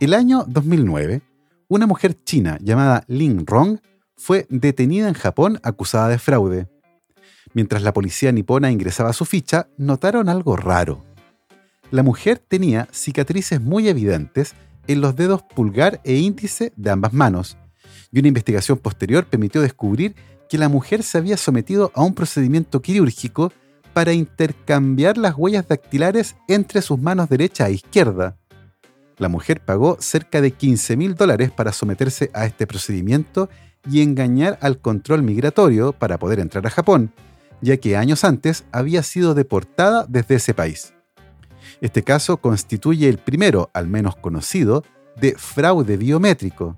El 0.00 0.14
año 0.14 0.44
2009, 0.46 1.22
una 1.68 1.86
mujer 1.86 2.22
china 2.22 2.58
llamada 2.60 3.04
Lin 3.08 3.46
Rong 3.46 3.78
fue 4.16 4.46
detenida 4.50 5.08
en 5.08 5.14
Japón 5.14 5.58
acusada 5.62 6.08
de 6.08 6.18
fraude. 6.18 6.68
Mientras 7.56 7.82
la 7.82 7.94
policía 7.94 8.32
nipona 8.32 8.70
ingresaba 8.70 9.14
su 9.14 9.24
ficha, 9.24 9.68
notaron 9.78 10.28
algo 10.28 10.58
raro. 10.58 11.02
La 11.90 12.02
mujer 12.02 12.36
tenía 12.36 12.86
cicatrices 12.92 13.62
muy 13.62 13.88
evidentes 13.88 14.52
en 14.86 15.00
los 15.00 15.16
dedos 15.16 15.42
pulgar 15.42 15.98
e 16.04 16.16
índice 16.16 16.74
de 16.76 16.90
ambas 16.90 17.14
manos, 17.14 17.56
y 18.12 18.18
una 18.18 18.28
investigación 18.28 18.76
posterior 18.76 19.24
permitió 19.24 19.62
descubrir 19.62 20.14
que 20.50 20.58
la 20.58 20.68
mujer 20.68 21.02
se 21.02 21.16
había 21.16 21.38
sometido 21.38 21.92
a 21.94 22.02
un 22.02 22.12
procedimiento 22.12 22.82
quirúrgico 22.82 23.50
para 23.94 24.12
intercambiar 24.12 25.16
las 25.16 25.34
huellas 25.34 25.66
dactilares 25.66 26.36
entre 26.48 26.82
sus 26.82 27.00
manos 27.00 27.30
derecha 27.30 27.68
e 27.68 27.72
izquierda. 27.72 28.36
La 29.16 29.30
mujer 29.30 29.62
pagó 29.64 29.96
cerca 29.98 30.42
de 30.42 30.50
15 30.50 30.98
mil 30.98 31.14
dólares 31.14 31.52
para 31.52 31.72
someterse 31.72 32.30
a 32.34 32.44
este 32.44 32.66
procedimiento 32.66 33.48
y 33.90 34.02
engañar 34.02 34.58
al 34.60 34.78
control 34.78 35.22
migratorio 35.22 35.94
para 35.94 36.18
poder 36.18 36.40
entrar 36.40 36.66
a 36.66 36.70
Japón, 36.70 37.14
ya 37.60 37.76
que 37.76 37.96
años 37.96 38.24
antes 38.24 38.64
había 38.72 39.02
sido 39.02 39.34
deportada 39.34 40.06
desde 40.08 40.36
ese 40.36 40.54
país. 40.54 40.94
Este 41.80 42.02
caso 42.02 42.38
constituye 42.38 43.08
el 43.08 43.18
primero, 43.18 43.70
al 43.74 43.88
menos 43.88 44.16
conocido, 44.16 44.84
de 45.16 45.34
fraude 45.36 45.96
biométrico. 45.96 46.76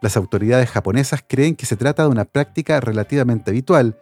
Las 0.00 0.16
autoridades 0.16 0.70
japonesas 0.70 1.24
creen 1.26 1.56
que 1.56 1.66
se 1.66 1.76
trata 1.76 2.04
de 2.04 2.08
una 2.08 2.24
práctica 2.24 2.80
relativamente 2.80 3.50
habitual 3.50 3.98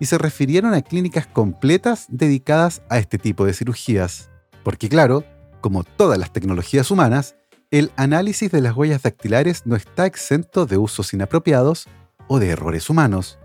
y 0.00 0.06
se 0.06 0.18
refirieron 0.18 0.74
a 0.74 0.82
clínicas 0.82 1.26
completas 1.26 2.06
dedicadas 2.08 2.82
a 2.88 2.98
este 2.98 3.18
tipo 3.18 3.44
de 3.46 3.54
cirugías. 3.54 4.30
Porque 4.62 4.88
claro, 4.88 5.24
como 5.60 5.84
todas 5.84 6.18
las 6.18 6.32
tecnologías 6.32 6.90
humanas, 6.90 7.36
el 7.70 7.90
análisis 7.96 8.50
de 8.50 8.60
las 8.60 8.76
huellas 8.76 9.02
dactilares 9.02 9.66
no 9.66 9.76
está 9.76 10.06
exento 10.06 10.66
de 10.66 10.78
usos 10.78 11.12
inapropiados 11.12 11.86
o 12.26 12.38
de 12.38 12.50
errores 12.50 12.88
humanos. 12.90 13.38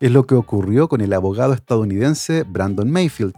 Es 0.00 0.10
lo 0.10 0.26
que 0.26 0.34
ocurrió 0.34 0.88
con 0.88 1.02
el 1.02 1.12
abogado 1.12 1.52
estadounidense 1.52 2.44
Brandon 2.44 2.90
Mayfield, 2.90 3.34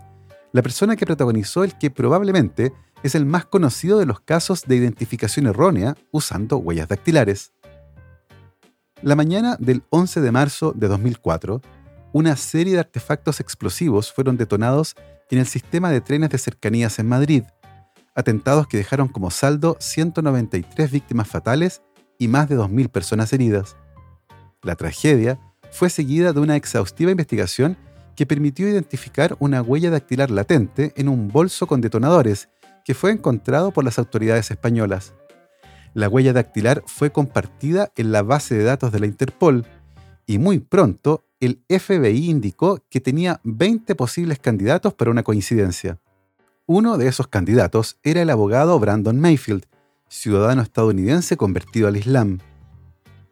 la 0.52 0.62
persona 0.62 0.94
que 0.94 1.04
protagonizó 1.04 1.64
el 1.64 1.76
que 1.76 1.90
probablemente 1.90 2.72
es 3.02 3.16
el 3.16 3.26
más 3.26 3.46
conocido 3.46 3.98
de 3.98 4.06
los 4.06 4.20
casos 4.20 4.62
de 4.62 4.76
identificación 4.76 5.48
errónea 5.48 5.96
usando 6.12 6.58
huellas 6.58 6.86
dactilares. 6.86 7.52
La 9.02 9.16
mañana 9.16 9.56
del 9.58 9.82
11 9.90 10.20
de 10.20 10.30
marzo 10.30 10.72
de 10.76 10.86
2004, 10.86 11.60
una 12.12 12.36
serie 12.36 12.74
de 12.74 12.78
artefactos 12.78 13.40
explosivos 13.40 14.12
fueron 14.12 14.36
detonados 14.36 14.94
en 15.30 15.38
el 15.38 15.46
sistema 15.46 15.90
de 15.90 16.00
trenes 16.00 16.30
de 16.30 16.38
cercanías 16.38 17.00
en 17.00 17.08
Madrid, 17.08 17.42
atentados 18.14 18.68
que 18.68 18.76
dejaron 18.76 19.08
como 19.08 19.32
saldo 19.32 19.76
193 19.80 20.92
víctimas 20.92 21.26
fatales 21.26 21.82
y 22.18 22.28
más 22.28 22.48
de 22.48 22.56
2.000 22.56 22.88
personas 22.88 23.32
heridas. 23.32 23.76
La 24.62 24.76
tragedia 24.76 25.40
fue 25.72 25.90
seguida 25.90 26.32
de 26.32 26.40
una 26.40 26.54
exhaustiva 26.54 27.10
investigación 27.10 27.76
que 28.14 28.26
permitió 28.26 28.68
identificar 28.68 29.36
una 29.40 29.62
huella 29.62 29.90
dactilar 29.90 30.30
latente 30.30 30.92
en 30.96 31.08
un 31.08 31.28
bolso 31.28 31.66
con 31.66 31.80
detonadores 31.80 32.50
que 32.84 32.94
fue 32.94 33.10
encontrado 33.10 33.72
por 33.72 33.82
las 33.82 33.98
autoridades 33.98 34.50
españolas. 34.50 35.14
La 35.94 36.08
huella 36.08 36.32
dactilar 36.32 36.84
fue 36.86 37.10
compartida 37.10 37.90
en 37.96 38.12
la 38.12 38.22
base 38.22 38.54
de 38.54 38.64
datos 38.64 38.92
de 38.92 39.00
la 39.00 39.06
Interpol 39.06 39.66
y 40.26 40.38
muy 40.38 40.58
pronto 40.58 41.24
el 41.40 41.62
FBI 41.68 42.30
indicó 42.30 42.84
que 42.88 43.00
tenía 43.00 43.40
20 43.42 43.94
posibles 43.94 44.38
candidatos 44.38 44.94
para 44.94 45.10
una 45.10 45.22
coincidencia. 45.22 45.98
Uno 46.66 46.98
de 46.98 47.08
esos 47.08 47.26
candidatos 47.26 47.98
era 48.02 48.22
el 48.22 48.30
abogado 48.30 48.78
Brandon 48.78 49.18
Mayfield, 49.18 49.64
ciudadano 50.08 50.62
estadounidense 50.62 51.36
convertido 51.36 51.88
al 51.88 51.96
Islam. 51.96 52.38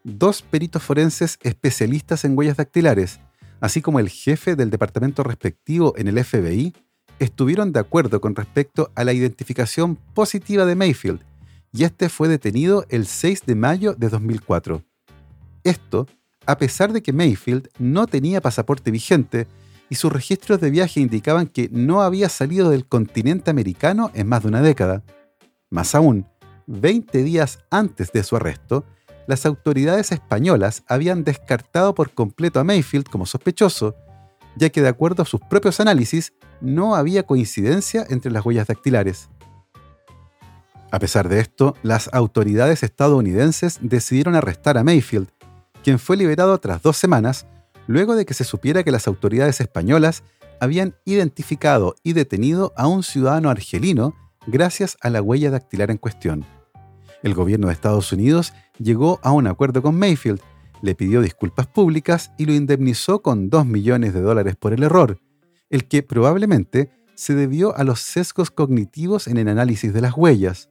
Dos 0.03 0.41
peritos 0.41 0.81
forenses 0.81 1.37
especialistas 1.41 2.25
en 2.25 2.37
huellas 2.37 2.57
dactilares, 2.57 3.19
así 3.59 3.81
como 3.81 3.99
el 3.99 4.09
jefe 4.09 4.55
del 4.55 4.69
departamento 4.69 5.23
respectivo 5.23 5.93
en 5.97 6.07
el 6.07 6.23
FBI, 6.23 6.73
estuvieron 7.19 7.71
de 7.71 7.79
acuerdo 7.79 8.19
con 8.19 8.35
respecto 8.35 8.91
a 8.95 9.03
la 9.03 9.13
identificación 9.13 9.95
positiva 9.95 10.65
de 10.65 10.75
Mayfield, 10.75 11.21
y 11.71 11.83
este 11.83 12.09
fue 12.09 12.27
detenido 12.27 12.85
el 12.89 13.05
6 13.05 13.43
de 13.45 13.55
mayo 13.55 13.93
de 13.93 14.09
2004. 14.09 14.83
Esto 15.63 16.07
a 16.45 16.57
pesar 16.57 16.91
de 16.91 17.01
que 17.01 17.13
Mayfield 17.13 17.69
no 17.77 18.07
tenía 18.07 18.41
pasaporte 18.41 18.91
vigente 18.91 19.47
y 19.89 19.95
sus 19.95 20.11
registros 20.11 20.59
de 20.59 20.71
viaje 20.71 20.99
indicaban 20.99 21.47
que 21.47 21.69
no 21.71 22.01
había 22.01 22.29
salido 22.29 22.69
del 22.69 22.87
continente 22.87 23.51
americano 23.51 24.09
en 24.13 24.27
más 24.27 24.43
de 24.43 24.47
una 24.49 24.61
década. 24.61 25.03
Más 25.69 25.93
aún, 25.95 26.27
20 26.67 27.23
días 27.23 27.59
antes 27.69 28.11
de 28.11 28.23
su 28.23 28.35
arresto, 28.35 28.85
las 29.27 29.45
autoridades 29.45 30.11
españolas 30.11 30.83
habían 30.87 31.23
descartado 31.23 31.95
por 31.95 32.11
completo 32.11 32.59
a 32.59 32.63
Mayfield 32.63 33.05
como 33.07 33.25
sospechoso, 33.25 33.95
ya 34.55 34.69
que 34.69 34.81
de 34.81 34.89
acuerdo 34.89 35.23
a 35.23 35.25
sus 35.25 35.41
propios 35.41 35.79
análisis 35.79 36.33
no 36.59 36.95
había 36.95 37.23
coincidencia 37.23 38.05
entre 38.09 38.31
las 38.31 38.45
huellas 38.45 38.67
dactilares. 38.67 39.29
A 40.91 40.99
pesar 40.99 41.29
de 41.29 41.39
esto, 41.39 41.75
las 41.83 42.09
autoridades 42.13 42.83
estadounidenses 42.83 43.79
decidieron 43.81 44.35
arrestar 44.35 44.77
a 44.77 44.83
Mayfield, 44.83 45.29
quien 45.83 45.99
fue 45.99 46.17
liberado 46.17 46.57
tras 46.59 46.81
dos 46.81 46.97
semanas, 46.97 47.47
luego 47.87 48.15
de 48.15 48.25
que 48.25 48.33
se 48.33 48.43
supiera 48.43 48.83
que 48.83 48.91
las 48.91 49.07
autoridades 49.07 49.61
españolas 49.61 50.23
habían 50.59 50.95
identificado 51.05 51.95
y 52.03 52.13
detenido 52.13 52.73
a 52.75 52.87
un 52.87 53.03
ciudadano 53.03 53.49
argelino 53.49 54.13
gracias 54.45 54.97
a 55.01 55.09
la 55.09 55.21
huella 55.21 55.49
dactilar 55.49 55.91
en 55.91 55.97
cuestión. 55.97 56.45
El 57.23 57.33
gobierno 57.33 57.67
de 57.67 57.73
Estados 57.73 58.11
Unidos 58.11 58.53
llegó 58.81 59.19
a 59.23 59.31
un 59.31 59.47
acuerdo 59.47 59.81
con 59.81 59.97
Mayfield, 59.97 60.41
le 60.81 60.95
pidió 60.95 61.21
disculpas 61.21 61.67
públicas 61.67 62.31
y 62.37 62.45
lo 62.45 62.53
indemnizó 62.53 63.21
con 63.21 63.49
2 63.49 63.65
millones 63.65 64.13
de 64.13 64.21
dólares 64.21 64.55
por 64.55 64.73
el 64.73 64.83
error, 64.83 65.19
el 65.69 65.87
que 65.87 66.03
probablemente 66.03 66.89
se 67.15 67.35
debió 67.35 67.75
a 67.77 67.83
los 67.83 67.99
sesgos 67.99 68.49
cognitivos 68.49 69.27
en 69.27 69.37
el 69.37 69.47
análisis 69.47 69.93
de 69.93 70.01
las 70.01 70.17
huellas, 70.17 70.69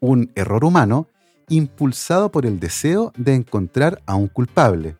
un 0.00 0.32
error 0.34 0.64
humano 0.64 1.08
impulsado 1.48 2.30
por 2.30 2.46
el 2.46 2.58
deseo 2.58 3.12
de 3.16 3.34
encontrar 3.34 4.02
a 4.06 4.16
un 4.16 4.28
culpable. 4.28 4.96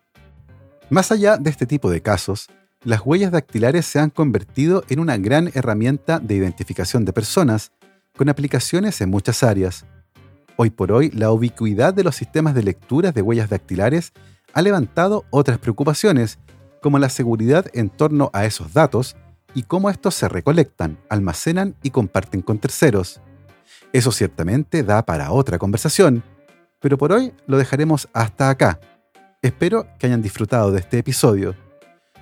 Más 0.89 1.11
allá 1.11 1.37
de 1.37 1.49
este 1.49 1.65
tipo 1.65 1.89
de 1.89 2.01
casos, 2.01 2.47
las 2.83 3.01
huellas 3.03 3.31
dactilares 3.31 3.85
se 3.87 3.99
han 3.99 4.11
convertido 4.11 4.83
en 4.89 4.99
una 4.99 5.17
gran 5.17 5.49
herramienta 5.55 6.19
de 6.19 6.35
identificación 6.35 7.03
de 7.03 7.13
personas, 7.13 7.71
con 8.15 8.29
aplicaciones 8.29 9.01
en 9.01 9.09
muchas 9.09 9.43
áreas. 9.43 9.85
Hoy 10.57 10.69
por 10.69 10.93
hoy, 10.93 11.11
la 11.11 11.31
ubicuidad 11.31 11.93
de 11.93 12.05
los 12.05 12.15
sistemas 12.15 12.55
de 12.55 12.63
lecturas 12.63 13.13
de 13.13 13.21
huellas 13.21 13.49
dactilares 13.49 14.13
ha 14.53 14.61
levantado 14.61 15.25
otras 15.29 15.57
preocupaciones, 15.57 16.39
como 16.81 16.97
la 16.97 17.09
seguridad 17.09 17.65
en 17.73 17.89
torno 17.89 18.29
a 18.31 18.45
esos 18.45 18.71
datos 18.73 19.17
y 19.53 19.63
cómo 19.63 19.89
estos 19.89 20.15
se 20.15 20.29
recolectan, 20.29 20.97
almacenan 21.09 21.75
y 21.83 21.89
comparten 21.89 22.41
con 22.41 22.59
terceros. 22.59 23.19
Eso 23.91 24.13
ciertamente 24.13 24.83
da 24.83 25.03
para 25.05 25.31
otra 25.31 25.57
conversación, 25.57 26.23
pero 26.79 26.97
por 26.97 27.11
hoy 27.11 27.33
lo 27.47 27.57
dejaremos 27.57 28.07
hasta 28.13 28.49
acá. 28.49 28.79
Espero 29.41 29.85
que 29.99 30.07
hayan 30.07 30.21
disfrutado 30.21 30.71
de 30.71 30.79
este 30.79 30.99
episodio. 30.99 31.53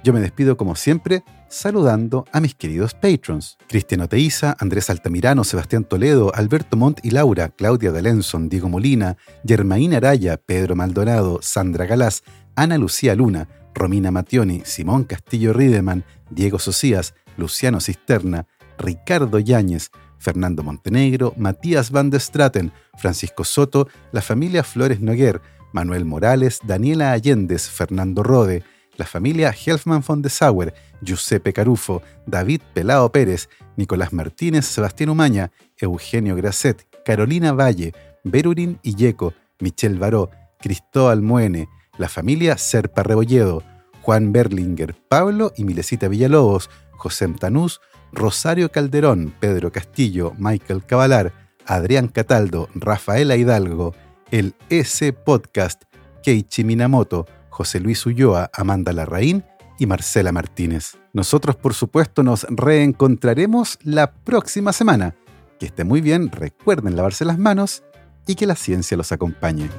Yo 0.03 0.11
me 0.11 0.21
despido 0.21 0.57
como 0.57 0.75
siempre 0.75 1.23
saludando 1.53 2.25
a 2.31 2.39
mis 2.39 2.55
queridos 2.55 2.93
patrons. 2.93 3.57
Cristiano 3.67 4.09
Teiza, 4.09 4.57
Andrés 4.59 4.89
Altamirano, 4.89 5.43
Sebastián 5.43 5.83
Toledo, 5.83 6.31
Alberto 6.33 6.75
Montt 6.75 6.99
y 7.03 7.11
Laura, 7.11 7.49
Claudia 7.49 7.91
D'Alenson, 7.91 8.49
Diego 8.49 8.69
Molina, 8.69 9.17
Germaín 9.45 9.93
Araya, 9.93 10.37
Pedro 10.37 10.75
Maldonado, 10.75 11.39
Sandra 11.41 11.85
Galás, 11.85 12.23
Ana 12.55 12.77
Lucía 12.77 13.15
Luna, 13.15 13.47
Romina 13.73 14.11
Mationi, 14.11 14.63
Simón 14.65 15.03
Castillo 15.03 15.53
Rideman, 15.53 16.03
Diego 16.29 16.59
Socias, 16.59 17.13
Luciano 17.37 17.79
Cisterna, 17.79 18.47
Ricardo 18.77 19.39
Yáñez, 19.39 19.91
Fernando 20.17 20.63
Montenegro, 20.63 21.33
Matías 21.37 21.91
Van 21.91 22.09
der 22.09 22.21
Straten, 22.21 22.71
Francisco 22.97 23.43
Soto, 23.43 23.87
la 24.11 24.21
familia 24.21 24.63
Flores 24.63 25.01
Noguer, 25.01 25.41
Manuel 25.71 26.05
Morales, 26.05 26.59
Daniela 26.63 27.11
Allendez, 27.11 27.69
Fernando 27.69 28.23
Rode, 28.23 28.63
la 28.97 29.05
familia 29.05 29.51
Helfman 29.51 30.03
von 30.05 30.21
de 30.21 30.29
Sauer, 30.29 30.73
Giuseppe 31.01 31.53
Carufo, 31.53 32.01
David 32.25 32.61
Pelao 32.73 33.11
Pérez, 33.11 33.49
Nicolás 33.75 34.13
Martínez, 34.13 34.65
Sebastián 34.65 35.09
Umaña, 35.09 35.51
Eugenio 35.77 36.35
Grasset, 36.35 36.87
Carolina 37.03 37.53
Valle, 37.53 37.93
Berurín 38.23 38.79
Illeco, 38.83 39.33
Michelle 39.59 39.99
Baró, 39.99 40.29
Cristóbal 40.59 41.21
Muene, 41.21 41.67
la 41.97 42.09
familia 42.09 42.57
Serpa 42.57 43.03
Rebolledo, 43.03 43.63
Juan 44.01 44.31
Berlinger, 44.31 44.95
Pablo 45.09 45.53
y 45.55 45.63
Milesita 45.63 46.07
Villalobos, 46.07 46.69
José 46.91 47.27
Tanús, 47.39 47.81
Rosario 48.11 48.71
Calderón, 48.71 49.33
Pedro 49.39 49.71
Castillo, 49.71 50.33
Michael 50.37 50.85
Cavalar, 50.85 51.33
Adrián 51.65 52.07
Cataldo, 52.07 52.69
Rafaela 52.75 53.35
Hidalgo, 53.35 53.95
el 54.31 54.55
EC 54.69 55.13
Podcast, 55.13 55.83
Keiichi 56.21 56.63
Minamoto, 56.63 57.25
José 57.53 57.79
Luis 57.79 58.03
Ulloa, 58.05 58.49
Amanda 58.51 58.91
Larraín 58.91 59.45
y 59.77 59.85
Marcela 59.85 60.31
Martínez. 60.31 60.97
Nosotros, 61.13 61.55
por 61.55 61.75
supuesto, 61.75 62.23
nos 62.23 62.47
reencontraremos 62.49 63.77
la 63.83 64.11
próxima 64.11 64.73
semana. 64.73 65.15
Que 65.59 65.67
esté 65.67 65.83
muy 65.83 66.01
bien, 66.01 66.31
recuerden 66.31 66.95
lavarse 66.95 67.25
las 67.25 67.37
manos 67.37 67.83
y 68.25 68.35
que 68.35 68.47
la 68.47 68.55
ciencia 68.55 68.97
los 68.97 69.11
acompañe. 69.11 69.69